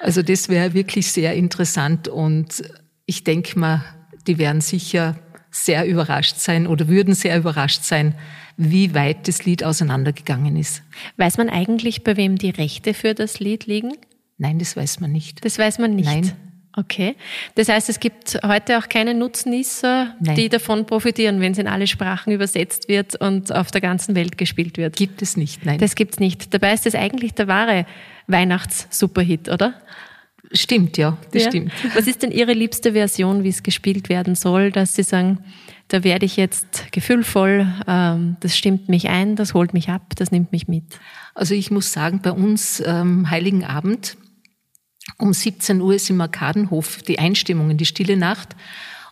Also 0.00 0.20
das 0.22 0.48
wäre 0.48 0.74
wirklich 0.74 1.12
sehr 1.12 1.34
interessant 1.34 2.08
und 2.08 2.64
ich 3.06 3.22
denke 3.22 3.56
mal, 3.56 3.84
die 4.26 4.38
werden 4.38 4.60
sicher 4.60 5.16
sehr 5.52 5.86
überrascht 5.86 6.38
sein 6.38 6.66
oder 6.66 6.88
würden 6.88 7.14
sehr 7.14 7.36
überrascht 7.36 7.84
sein, 7.84 8.14
wie 8.56 8.94
weit 8.94 9.28
das 9.28 9.44
Lied 9.44 9.62
auseinandergegangen 9.62 10.56
ist. 10.56 10.82
Weiß 11.16 11.38
man 11.38 11.48
eigentlich, 11.48 12.02
bei 12.02 12.16
wem 12.16 12.36
die 12.36 12.50
Rechte 12.50 12.94
für 12.94 13.14
das 13.14 13.38
Lied 13.38 13.66
liegen? 13.66 13.92
Nein, 14.38 14.58
das 14.58 14.76
weiß 14.76 15.00
man 15.00 15.12
nicht. 15.12 15.44
Das 15.44 15.58
weiß 15.58 15.78
man 15.78 15.94
nicht. 15.94 16.06
Nein. 16.06 16.32
Okay. 16.74 17.16
Das 17.54 17.68
heißt, 17.68 17.90
es 17.90 18.00
gibt 18.00 18.38
heute 18.42 18.78
auch 18.78 18.88
keine 18.88 19.12
Nutznießer, 19.12 20.16
Nein. 20.20 20.36
die 20.36 20.48
davon 20.48 20.86
profitieren, 20.86 21.40
wenn 21.40 21.52
es 21.52 21.58
in 21.58 21.68
alle 21.68 21.86
Sprachen 21.86 22.32
übersetzt 22.32 22.88
wird 22.88 23.14
und 23.14 23.54
auf 23.54 23.70
der 23.70 23.82
ganzen 23.82 24.14
Welt 24.14 24.38
gespielt 24.38 24.78
wird. 24.78 24.96
Gibt 24.96 25.20
es 25.20 25.36
nicht, 25.36 25.66
nein. 25.66 25.78
Das 25.78 25.94
gibt's 25.94 26.18
nicht. 26.18 26.54
Dabei 26.54 26.72
ist 26.72 26.86
das 26.86 26.94
eigentlich 26.94 27.34
der 27.34 27.46
wahre 27.46 27.84
Weihnachts-Superhit, 28.26 29.50
oder? 29.50 29.74
Stimmt, 30.52 30.98
ja, 30.98 31.16
das 31.32 31.44
ja. 31.44 31.48
stimmt. 31.48 31.72
Was 31.94 32.06
ist 32.06 32.22
denn 32.22 32.30
Ihre 32.30 32.52
liebste 32.52 32.92
Version, 32.92 33.42
wie 33.42 33.48
es 33.48 33.62
gespielt 33.62 34.08
werden 34.08 34.34
soll, 34.34 34.70
dass 34.70 34.94
Sie 34.94 35.02
sagen, 35.02 35.38
da 35.88 36.04
werde 36.04 36.26
ich 36.26 36.36
jetzt 36.36 36.92
gefühlvoll, 36.92 37.66
ähm, 37.86 38.36
das 38.40 38.56
stimmt 38.56 38.88
mich 38.88 39.08
ein, 39.08 39.36
das 39.36 39.54
holt 39.54 39.74
mich 39.74 39.88
ab, 39.88 40.12
das 40.16 40.30
nimmt 40.30 40.52
mich 40.52 40.68
mit? 40.68 40.84
Also 41.34 41.54
ich 41.54 41.70
muss 41.70 41.92
sagen, 41.92 42.20
bei 42.22 42.32
uns 42.32 42.82
ähm, 42.84 43.30
Heiligen 43.30 43.64
Abend 43.64 44.16
um 45.18 45.32
17 45.32 45.80
Uhr 45.80 45.94
ist 45.94 46.10
im 46.10 46.20
Arkadenhof 46.20 47.02
die 47.02 47.18
Einstimmung 47.18 47.70
in 47.70 47.76
die 47.76 47.86
Stille 47.86 48.16
Nacht. 48.16 48.56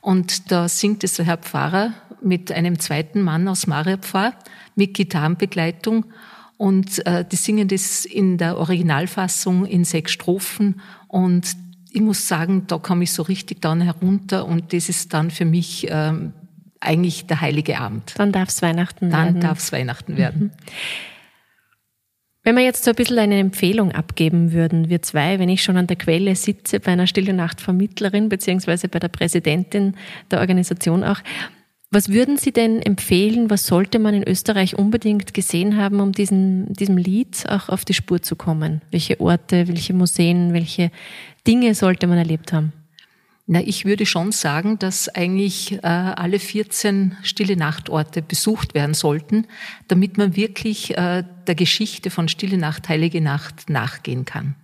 Und 0.01 0.51
da 0.51 0.69
singt 0.69 1.05
es 1.05 1.15
der 1.15 1.27
Herr 1.27 1.39
Pfarrer 1.39 1.93
mit 2.23 2.53
einem 2.53 2.79
zweiten 2.79 3.23
Mann 3.23 3.49
aus 3.49 3.67
Mariapfarr 3.67 4.35
mit 4.75 4.95
Gitarrenbegleitung. 4.95 6.07
Und 6.61 7.07
äh, 7.07 7.25
die 7.25 7.37
singen 7.37 7.69
das 7.69 8.05
in 8.05 8.37
der 8.37 8.59
Originalfassung 8.59 9.65
in 9.65 9.87
sechs 9.87 10.13
Strophen. 10.13 10.83
Und 11.09 11.57
ich 11.91 12.03
muss 12.03 12.29
sagen, 12.29 12.65
da 12.67 12.77
komme 12.77 13.05
ich 13.05 13.13
so 13.15 13.23
richtig 13.23 13.63
dann 13.63 13.81
herunter. 13.81 14.45
Und 14.45 14.75
das 14.75 14.91
ist 14.91 15.15
dann 15.15 15.31
für 15.31 15.47
mich 15.47 15.87
ähm, 15.89 16.35
eigentlich 16.79 17.25
der 17.27 17.41
heilige 17.41 17.81
Abend. 17.81 18.13
Dann 18.19 18.31
darf 18.31 18.51
es 18.51 18.61
Weihnachten 18.61 19.09
dann 19.09 19.25
werden. 19.25 19.41
Dann 19.41 19.41
darf 19.41 19.59
es 19.59 19.73
Weihnachten 19.73 20.19
werden. 20.19 20.43
Mhm. 20.43 20.51
Wenn 22.43 22.57
wir 22.57 22.63
jetzt 22.63 22.85
so 22.85 22.91
ein 22.91 22.95
bisschen 22.95 23.19
eine 23.19 23.39
Empfehlung 23.39 23.93
abgeben 23.93 24.53
würden, 24.53 24.91
wir 24.91 25.01
zwei, 25.01 25.39
wenn 25.39 25.49
ich 25.49 25.63
schon 25.63 25.79
an 25.79 25.87
der 25.87 25.97
Quelle 25.97 26.37
sitze, 26.37 26.79
bei 26.79 26.93
einer 26.93 27.07
Stille 27.07 27.33
Nacht 27.33 27.63
Vermittlerin, 27.63 28.29
beziehungsweise 28.29 28.89
bei 28.89 28.99
der 28.99 29.09
Präsidentin 29.09 29.95
der 30.31 30.41
Organisation 30.41 31.05
auch, 31.05 31.21
was 31.91 32.09
würden 32.09 32.37
Sie 32.37 32.53
denn 32.53 32.81
empfehlen, 32.81 33.51
was 33.51 33.67
sollte 33.67 33.99
man 33.99 34.15
in 34.15 34.27
Österreich 34.27 34.79
unbedingt 34.79 35.35
gesehen 35.35 35.77
haben, 35.77 36.01
um 36.01 36.13
diesen, 36.13 36.73
diesem 36.73 36.97
Lied 36.97 37.45
auch 37.49 37.69
auf 37.69 37.85
die 37.85 37.95
Spur 37.95 38.23
zu 38.23 38.37
kommen? 38.37 38.81
Welche 38.93 39.21
Orte, 39.21 39.67
welche 39.67 39.93
Museen, 39.93 40.53
welche 40.53 40.93
Dinge 41.47 41.75
sollte 41.75 42.07
man 42.07 42.19
erlebt 42.19 42.53
haben? 42.53 42.73
Na, 43.53 43.61
ich 43.61 43.85
würde 43.85 44.07
schon 44.07 44.31
sagen, 44.31 44.79
dass 44.79 45.09
eigentlich 45.09 45.73
äh, 45.83 45.87
alle 45.87 46.39
14 46.39 47.17
Stille 47.25 47.57
Nachtorte 47.57 48.23
besucht 48.23 48.75
werden 48.75 48.95
sollten, 48.95 49.49
damit 49.89 50.17
man 50.17 50.37
wirklich 50.37 50.97
äh, 50.97 51.25
der 51.49 51.55
Geschichte 51.57 52.11
von 52.11 52.29
Stille 52.29 52.59
Nacht, 52.59 52.89
Heilige 52.89 53.21
Nacht 53.21 53.69
nachgehen 53.69 54.25
kann. 54.25 54.55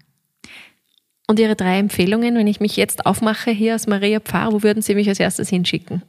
Und 1.26 1.40
Ihre 1.40 1.56
drei 1.56 1.80
Empfehlungen, 1.80 2.36
wenn 2.36 2.46
ich 2.46 2.60
mich 2.60 2.76
jetzt 2.76 3.04
aufmache 3.06 3.50
hier 3.50 3.74
aus 3.74 3.88
Maria 3.88 4.20
Pfarr, 4.20 4.52
wo 4.52 4.62
würden 4.62 4.82
Sie 4.82 4.94
mich 4.94 5.08
als 5.08 5.18
erstes 5.18 5.48
hinschicken? 5.48 6.02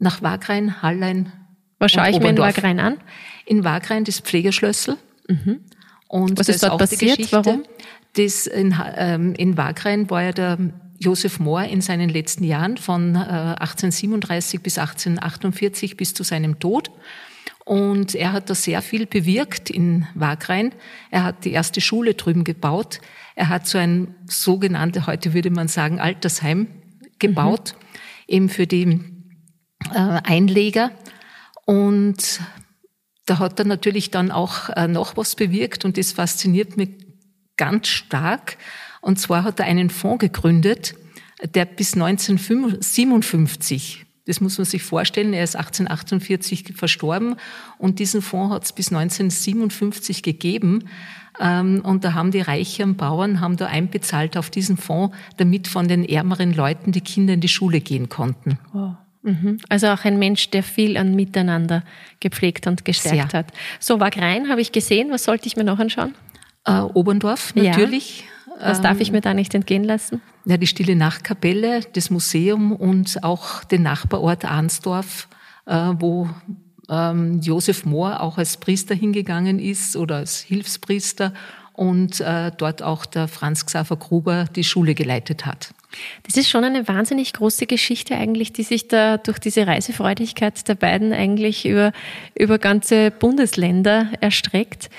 Nach 0.00 0.22
Wagrein, 0.22 0.82
Hallein. 0.82 1.32
Was 1.78 1.92
schaue 1.92 2.10
ich 2.10 2.18
mir 2.18 2.30
in 2.30 2.38
Wagrein 2.38 2.80
an? 2.80 2.98
In 3.44 3.64
Wagrein 3.64 4.04
das 4.04 4.20
Pflegerschlössl. 4.20 4.96
Mhm. 5.28 5.60
Und 6.08 6.38
Was 6.38 6.48
ist 6.48 6.62
dort 6.62 6.78
passiert? 6.78 7.30
Warum? 7.32 7.62
Das 8.14 8.46
in, 8.46 8.74
ähm, 8.96 9.34
in 9.34 9.56
Wagrein 9.56 10.10
war 10.10 10.22
ja 10.22 10.32
der 10.32 10.58
Josef 10.98 11.38
Mohr 11.38 11.64
in 11.64 11.80
seinen 11.80 12.08
letzten 12.08 12.44
Jahren 12.44 12.76
von 12.76 13.16
1837 13.16 14.58
äh, 14.58 14.62
bis 14.62 14.78
1848 14.78 15.96
bis 15.96 16.14
zu 16.14 16.24
seinem 16.24 16.58
Tod. 16.58 16.90
Und 17.64 18.14
er 18.14 18.32
hat 18.32 18.50
da 18.50 18.54
sehr 18.54 18.82
viel 18.82 19.06
bewirkt 19.06 19.70
in 19.70 20.06
Wagrein. 20.14 20.72
Er 21.10 21.24
hat 21.24 21.44
die 21.44 21.52
erste 21.52 21.80
Schule 21.80 22.14
drüben 22.14 22.42
gebaut. 22.42 23.00
Er 23.36 23.48
hat 23.48 23.66
so 23.66 23.78
ein 23.78 24.14
sogenannte, 24.26 25.06
heute 25.06 25.34
würde 25.34 25.50
man 25.50 25.68
sagen, 25.68 26.00
Altersheim 26.00 26.66
gebaut, 27.18 27.74
mhm. 27.74 28.34
eben 28.34 28.48
für 28.48 28.66
die 28.66 29.00
äh, 29.92 30.20
Einleger. 30.24 30.90
Und 31.64 32.40
da 33.26 33.38
hat 33.38 33.58
er 33.58 33.66
natürlich 33.66 34.10
dann 34.10 34.30
auch 34.30 34.70
äh, 34.70 34.88
noch 34.88 35.16
was 35.16 35.36
bewirkt 35.36 35.84
und 35.84 35.96
das 35.96 36.12
fasziniert 36.12 36.76
mich 36.76 36.90
ganz 37.56 37.88
stark. 37.88 38.56
Und 39.00 39.18
zwar 39.18 39.44
hat 39.44 39.60
er 39.60 39.66
einen 39.66 39.90
Fonds 39.90 40.20
gegründet, 40.20 40.94
der 41.54 41.64
bis 41.64 41.94
1957 41.94 44.06
das 44.30 44.40
muss 44.40 44.58
man 44.58 44.64
sich 44.64 44.84
vorstellen. 44.84 45.32
Er 45.32 45.42
ist 45.42 45.56
1848 45.56 46.74
verstorben 46.76 47.34
und 47.78 47.98
diesen 47.98 48.22
Fonds 48.22 48.54
hat 48.54 48.64
es 48.64 48.72
bis 48.72 48.92
1957 48.92 50.22
gegeben. 50.22 50.84
Ähm, 51.40 51.80
und 51.82 52.04
da 52.04 52.14
haben 52.14 52.30
die 52.30 52.40
reichen 52.40 52.96
Bauern 52.96 53.40
haben 53.40 53.56
da 53.56 53.66
einbezahlt 53.66 54.36
auf 54.36 54.48
diesen 54.48 54.76
Fonds, 54.76 55.16
damit 55.36 55.66
von 55.66 55.88
den 55.88 56.04
ärmeren 56.04 56.52
Leuten 56.52 56.92
die 56.92 57.00
Kinder 57.00 57.34
in 57.34 57.40
die 57.40 57.48
Schule 57.48 57.80
gehen 57.80 58.08
konnten. 58.08 58.58
Wow. 58.72 58.94
Mhm. 59.22 59.58
Also 59.68 59.88
auch 59.88 60.04
ein 60.04 60.18
Mensch, 60.18 60.50
der 60.50 60.62
viel 60.62 60.96
an 60.96 61.14
Miteinander 61.14 61.82
gepflegt 62.20 62.66
und 62.66 62.84
gestärkt 62.84 63.32
Sehr. 63.32 63.40
hat. 63.40 63.46
So, 63.78 64.00
Wagrein 64.00 64.48
habe 64.48 64.60
ich 64.60 64.72
gesehen. 64.72 65.10
Was 65.10 65.24
sollte 65.24 65.46
ich 65.46 65.56
mir 65.56 65.64
noch 65.64 65.78
anschauen? 65.78 66.14
Äh, 66.64 66.80
Oberndorf 66.80 67.54
natürlich. 67.54 68.20
Ja. 68.20 68.68
Was 68.70 68.80
darf 68.80 69.00
ich 69.00 69.08
ähm, 69.08 69.14
mir 69.14 69.20
da 69.20 69.34
nicht 69.34 69.54
entgehen 69.54 69.84
lassen? 69.84 70.20
Ja, 70.44 70.56
die 70.56 70.66
Stille 70.66 70.96
Nachtkapelle, 70.96 71.80
das 71.92 72.10
Museum 72.10 72.72
und 72.72 73.22
auch 73.22 73.64
den 73.64 73.82
Nachbarort 73.82 74.44
Arnsdorf, 74.44 75.28
äh, 75.66 75.74
wo 75.98 76.28
ähm, 76.90 77.40
Josef 77.40 77.84
Mohr 77.86 78.20
auch 78.20 78.36
als 78.36 78.58
Priester 78.58 78.94
hingegangen 78.94 79.58
ist 79.58 79.96
oder 79.96 80.16
als 80.16 80.40
Hilfspriester 80.40 81.32
und 81.72 82.20
äh, 82.20 82.52
dort 82.56 82.82
auch 82.82 83.06
der 83.06 83.28
Franz 83.28 83.64
Xaver 83.64 83.96
Gruber 83.96 84.44
die 84.44 84.64
Schule 84.64 84.94
geleitet 84.94 85.46
hat. 85.46 85.72
Das 86.22 86.36
ist 86.36 86.48
schon 86.48 86.64
eine 86.64 86.86
wahnsinnig 86.86 87.32
große 87.32 87.66
Geschichte 87.66 88.16
eigentlich, 88.16 88.52
die 88.52 88.62
sich 88.62 88.88
da 88.88 89.16
durch 89.16 89.38
diese 89.38 89.66
Reisefreudigkeit 89.66 90.66
der 90.68 90.74
beiden 90.74 91.12
eigentlich 91.12 91.66
über, 91.66 91.92
über 92.38 92.58
ganze 92.58 93.10
Bundesländer 93.10 94.10
erstreckt. 94.20 94.90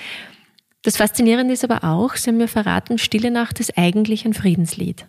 Das 0.82 0.96
Faszinierende 0.96 1.54
ist 1.54 1.64
aber 1.64 1.84
auch, 1.84 2.16
Sie 2.16 2.30
haben 2.30 2.38
mir 2.38 2.48
verraten, 2.48 2.98
Stille 2.98 3.30
Nacht 3.30 3.60
ist 3.60 3.78
eigentlich 3.78 4.24
ein 4.24 4.34
Friedenslied. 4.34 5.06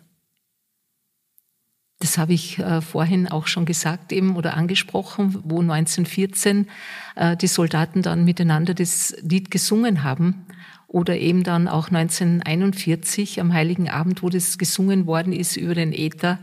Das 2.00 2.18
habe 2.18 2.34
ich 2.34 2.58
äh, 2.58 2.80
vorhin 2.80 3.28
auch 3.28 3.46
schon 3.46 3.64
gesagt 3.64 4.12
eben 4.12 4.36
oder 4.36 4.56
angesprochen, 4.56 5.40
wo 5.44 5.60
1914 5.60 6.68
äh, 7.16 7.36
die 7.36 7.46
Soldaten 7.46 8.02
dann 8.02 8.24
miteinander 8.24 8.74
das 8.74 9.16
Lied 9.22 9.50
gesungen 9.50 10.04
haben 10.04 10.46
oder 10.94 11.18
eben 11.18 11.42
dann 11.42 11.66
auch 11.66 11.88
1941 11.88 13.40
am 13.40 13.52
Heiligen 13.52 13.90
Abend, 13.90 14.22
wo 14.22 14.28
das 14.28 14.58
gesungen 14.58 15.06
worden 15.06 15.32
ist 15.32 15.56
über 15.56 15.74
den 15.74 15.92
Äther. 15.92 16.38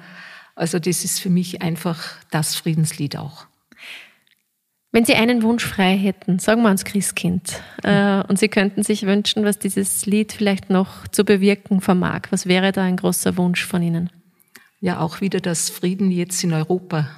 Also 0.55 0.77
das 0.77 1.05
ist 1.05 1.21
für 1.21 1.29
mich 1.29 1.61
einfach 1.61 2.15
das 2.31 2.55
Friedenslied 2.55 3.15
auch. 3.15 3.45
Wenn 4.91 5.05
Sie 5.05 5.15
einen 5.15 5.41
Wunsch 5.41 5.65
frei 5.65 5.97
hätten, 5.97 6.37
sagen 6.39 6.63
wir 6.63 6.67
ans 6.67 6.83
Christkind, 6.83 7.61
äh, 7.83 8.23
und 8.23 8.39
Sie 8.39 8.49
könnten 8.49 8.83
sich 8.83 9.05
wünschen, 9.05 9.45
was 9.45 9.57
dieses 9.57 10.05
Lied 10.05 10.33
vielleicht 10.33 10.69
noch 10.69 11.07
zu 11.07 11.23
bewirken 11.23 11.79
vermag, 11.79 12.23
was 12.31 12.45
wäre 12.45 12.73
da 12.73 12.83
ein 12.83 12.97
großer 12.97 13.37
Wunsch 13.37 13.65
von 13.65 13.81
Ihnen? 13.81 14.09
Ja, 14.81 14.99
auch 14.99 15.21
wieder, 15.21 15.39
dass 15.39 15.69
Frieden 15.69 16.11
jetzt 16.11 16.43
in 16.43 16.51
Europa 16.51 17.09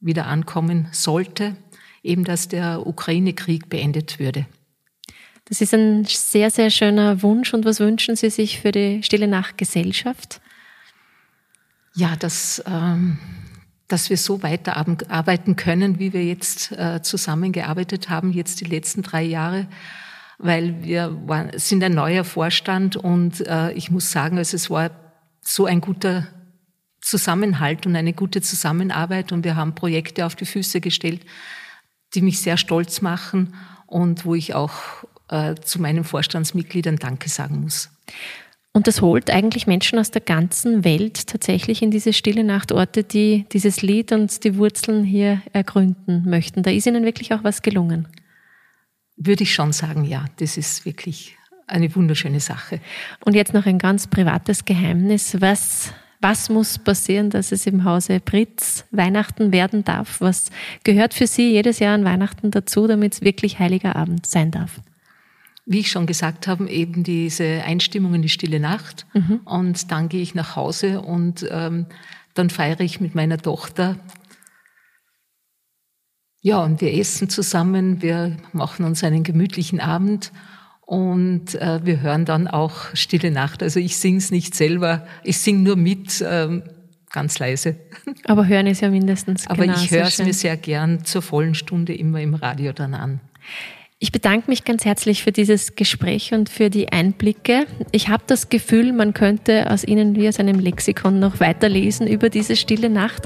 wieder 0.00 0.26
ankommen 0.26 0.88
sollte, 0.90 1.54
eben 2.02 2.24
dass 2.24 2.48
der 2.48 2.84
Ukraine-Krieg 2.84 3.68
beendet 3.68 4.18
würde. 4.18 4.46
Das 5.46 5.60
ist 5.60 5.74
ein 5.74 6.04
sehr, 6.04 6.50
sehr 6.50 6.70
schöner 6.70 7.22
Wunsch. 7.22 7.52
Und 7.52 7.64
was 7.64 7.80
wünschen 7.80 8.16
Sie 8.16 8.30
sich 8.30 8.60
für 8.60 8.72
die 8.72 9.02
Stille 9.02 9.28
Nacht 9.28 9.58
Gesellschaft? 9.58 10.40
Ja, 11.94 12.16
dass 12.16 12.62
ähm, 12.66 13.18
dass 13.88 14.10
wir 14.10 14.16
so 14.16 14.42
weiterarbeiten 14.42 15.56
können, 15.56 15.98
wie 15.98 16.12
wir 16.12 16.24
jetzt 16.24 16.72
äh, 16.72 17.02
zusammengearbeitet 17.02 18.08
haben, 18.08 18.32
jetzt 18.32 18.60
die 18.60 18.64
letzten 18.64 19.02
drei 19.02 19.22
Jahre, 19.22 19.68
weil 20.38 20.82
wir 20.82 21.16
waren, 21.28 21.50
sind 21.58 21.84
ein 21.84 21.94
neuer 21.94 22.24
Vorstand 22.24 22.96
und 22.96 23.46
äh, 23.46 23.72
ich 23.72 23.90
muss 23.90 24.10
sagen, 24.10 24.38
also 24.38 24.56
es 24.56 24.70
war 24.70 24.90
so 25.42 25.66
ein 25.66 25.80
guter 25.80 26.26
Zusammenhalt 27.00 27.86
und 27.86 27.94
eine 27.94 28.14
gute 28.14 28.40
Zusammenarbeit 28.40 29.32
und 29.32 29.44
wir 29.44 29.56
haben 29.56 29.74
Projekte 29.74 30.24
auf 30.24 30.34
die 30.34 30.46
Füße 30.46 30.80
gestellt, 30.80 31.24
die 32.14 32.22
mich 32.22 32.40
sehr 32.40 32.56
stolz 32.56 33.02
machen 33.02 33.54
und 33.86 34.24
wo 34.24 34.34
ich 34.34 34.54
auch 34.54 35.04
äh, 35.28 35.54
zu 35.54 35.80
meinen 35.80 36.04
Vorstandsmitgliedern 36.04 36.96
Danke 36.96 37.28
sagen 37.28 37.60
muss. 37.60 37.90
Und 38.76 38.88
das 38.88 39.00
holt 39.00 39.30
eigentlich 39.30 39.68
Menschen 39.68 40.00
aus 40.00 40.10
der 40.10 40.20
ganzen 40.20 40.84
Welt 40.84 41.28
tatsächlich 41.28 41.80
in 41.80 41.92
diese 41.92 42.12
stille 42.12 42.42
Nachtorte, 42.42 43.04
die 43.04 43.46
dieses 43.52 43.82
Lied 43.82 44.10
und 44.10 44.42
die 44.42 44.56
Wurzeln 44.56 45.04
hier 45.04 45.42
ergründen 45.52 46.24
möchten. 46.28 46.64
Da 46.64 46.72
ist 46.72 46.86
Ihnen 46.86 47.04
wirklich 47.04 47.32
auch 47.32 47.44
was 47.44 47.62
gelungen. 47.62 48.08
Würde 49.16 49.44
ich 49.44 49.54
schon 49.54 49.72
sagen, 49.72 50.04
ja. 50.04 50.24
Das 50.38 50.56
ist 50.56 50.84
wirklich 50.84 51.36
eine 51.68 51.94
wunderschöne 51.94 52.40
Sache. 52.40 52.80
Und 53.24 53.36
jetzt 53.36 53.54
noch 53.54 53.66
ein 53.66 53.78
ganz 53.78 54.08
privates 54.08 54.64
Geheimnis. 54.64 55.40
Was, 55.40 55.92
was 56.20 56.50
muss 56.50 56.76
passieren, 56.76 57.30
dass 57.30 57.52
es 57.52 57.66
im 57.66 57.84
Hause 57.84 58.18
Britz 58.18 58.86
Weihnachten 58.90 59.52
werden 59.52 59.84
darf? 59.84 60.20
Was 60.20 60.50
gehört 60.82 61.14
für 61.14 61.28
Sie 61.28 61.52
jedes 61.52 61.78
Jahr 61.78 61.94
an 61.94 62.04
Weihnachten 62.04 62.50
dazu, 62.50 62.88
damit 62.88 63.14
es 63.14 63.22
wirklich 63.22 63.60
heiliger 63.60 63.94
Abend 63.94 64.26
sein 64.26 64.50
darf? 64.50 64.80
Wie 65.66 65.80
ich 65.80 65.90
schon 65.90 66.06
gesagt 66.06 66.46
habe, 66.46 66.68
eben 66.68 67.04
diese 67.04 67.62
Einstimmung 67.64 68.14
in 68.14 68.22
die 68.22 68.28
stille 68.28 68.60
Nacht. 68.60 69.06
Mhm. 69.14 69.40
Und 69.44 69.90
dann 69.90 70.08
gehe 70.08 70.22
ich 70.22 70.34
nach 70.34 70.56
Hause 70.56 71.00
und 71.00 71.46
ähm, 71.50 71.86
dann 72.34 72.50
feiere 72.50 72.80
ich 72.80 73.00
mit 73.00 73.14
meiner 73.14 73.38
Tochter. 73.38 73.96
Ja, 76.42 76.58
und 76.58 76.82
wir 76.82 76.92
essen 76.92 77.30
zusammen, 77.30 78.02
wir 78.02 78.36
machen 78.52 78.84
uns 78.84 79.02
einen 79.02 79.22
gemütlichen 79.22 79.80
Abend 79.80 80.32
und 80.82 81.54
äh, 81.54 81.80
wir 81.84 82.00
hören 82.00 82.26
dann 82.26 82.46
auch 82.46 82.94
Stille 82.94 83.30
Nacht. 83.30 83.62
Also 83.62 83.80
ich 83.80 83.96
singe 83.96 84.18
es 84.18 84.30
nicht 84.30 84.54
selber, 84.54 85.06
ich 85.22 85.38
singe 85.38 85.60
nur 85.60 85.76
mit, 85.76 86.22
ähm, 86.26 86.64
ganz 87.10 87.38
leise. 87.38 87.76
Aber 88.24 88.46
hören 88.46 88.66
ist 88.66 88.82
ja 88.82 88.90
mindestens. 88.90 89.46
Aber 89.46 89.64
ich 89.64 89.90
höre 89.90 90.04
es 90.04 90.18
mir 90.18 90.34
sehr 90.34 90.58
gern 90.58 91.04
zur 91.06 91.22
vollen 91.22 91.54
Stunde 91.54 91.94
immer 91.94 92.20
im 92.20 92.34
Radio 92.34 92.72
dann 92.72 92.92
an. 92.92 93.20
Ich 94.00 94.12
bedanke 94.12 94.50
mich 94.50 94.64
ganz 94.64 94.84
herzlich 94.84 95.22
für 95.22 95.32
dieses 95.32 95.76
Gespräch 95.76 96.34
und 96.34 96.48
für 96.48 96.68
die 96.68 96.90
Einblicke. 96.90 97.66
Ich 97.92 98.08
habe 98.08 98.24
das 98.26 98.48
Gefühl, 98.48 98.92
man 98.92 99.14
könnte 99.14 99.70
aus 99.70 99.84
Ihnen 99.84 100.16
wie 100.16 100.28
aus 100.28 100.40
einem 100.40 100.58
Lexikon 100.58 101.20
noch 101.20 101.40
weiterlesen 101.40 102.06
über 102.06 102.28
diese 102.28 102.56
stille 102.56 102.90
Nacht. 102.90 103.22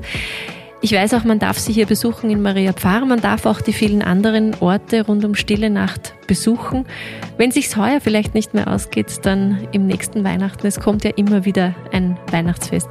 Ich 0.80 0.92
weiß 0.92 1.14
auch, 1.14 1.24
man 1.24 1.40
darf 1.40 1.58
sie 1.58 1.72
hier 1.72 1.86
besuchen 1.86 2.30
in 2.30 2.40
Maria 2.40 2.72
Pfarr. 2.72 3.04
Man 3.04 3.20
darf 3.20 3.46
auch 3.46 3.60
die 3.60 3.72
vielen 3.72 4.00
anderen 4.00 4.54
Orte 4.60 5.04
rund 5.04 5.24
um 5.24 5.34
Stille 5.34 5.70
Nacht 5.70 6.14
besuchen. 6.28 6.86
Wenn 7.36 7.50
sich's 7.50 7.76
heuer 7.76 8.00
vielleicht 8.00 8.34
nicht 8.34 8.54
mehr 8.54 8.68
ausgeht, 8.72 9.06
dann 9.22 9.66
im 9.72 9.88
nächsten 9.88 10.22
Weihnachten. 10.22 10.68
Es 10.68 10.78
kommt 10.78 11.02
ja 11.02 11.10
immer 11.16 11.44
wieder 11.44 11.74
ein 11.90 12.16
Weihnachtsfest. 12.30 12.88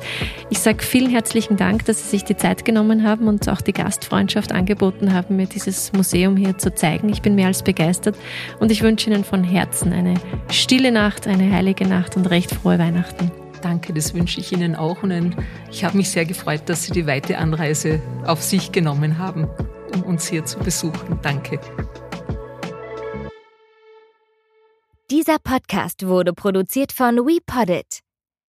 Ich 0.49 0.59
sage 0.59 0.83
vielen 0.83 1.09
herzlichen 1.09 1.55
Dank, 1.55 1.85
dass 1.85 2.03
Sie 2.03 2.09
sich 2.09 2.25
die 2.25 2.35
Zeit 2.35 2.65
genommen 2.65 3.03
haben 3.03 3.29
und 3.29 3.47
auch 3.47 3.61
die 3.61 3.73
Gastfreundschaft 3.73 4.51
angeboten 4.51 5.13
haben, 5.13 5.37
mir 5.37 5.47
dieses 5.47 5.93
Museum 5.93 6.35
hier 6.35 6.57
zu 6.57 6.75
zeigen. 6.75 7.07
Ich 7.07 7.21
bin 7.21 7.35
mehr 7.35 7.47
als 7.47 7.63
begeistert 7.63 8.17
und 8.59 8.69
ich 8.69 8.81
wünsche 8.81 9.09
Ihnen 9.09 9.23
von 9.23 9.45
Herzen 9.45 9.93
eine 9.93 10.15
stille 10.51 10.91
Nacht, 10.91 11.25
eine 11.25 11.53
heilige 11.53 11.87
Nacht 11.87 12.17
und 12.17 12.29
recht 12.29 12.51
frohe 12.53 12.79
Weihnachten. 12.79 13.31
Danke, 13.61 13.93
das 13.93 14.13
wünsche 14.13 14.39
ich 14.39 14.51
Ihnen 14.51 14.75
auch. 14.75 15.03
Und 15.03 15.35
ich 15.71 15.83
habe 15.83 15.97
mich 15.97 16.09
sehr 16.09 16.25
gefreut, 16.25 16.63
dass 16.65 16.83
Sie 16.83 16.91
die 16.91 17.07
weite 17.07 17.37
Anreise 17.37 18.01
auf 18.25 18.41
sich 18.43 18.71
genommen 18.71 19.17
haben, 19.17 19.47
um 19.93 20.03
uns 20.03 20.27
hier 20.27 20.45
zu 20.45 20.59
besuchen. 20.59 21.19
Danke. 21.21 21.59
Dieser 25.09 25.39
Podcast 25.39 26.05
wurde 26.05 26.33
produziert 26.33 26.91
von 26.91 27.15
WePoddit. 27.17 28.06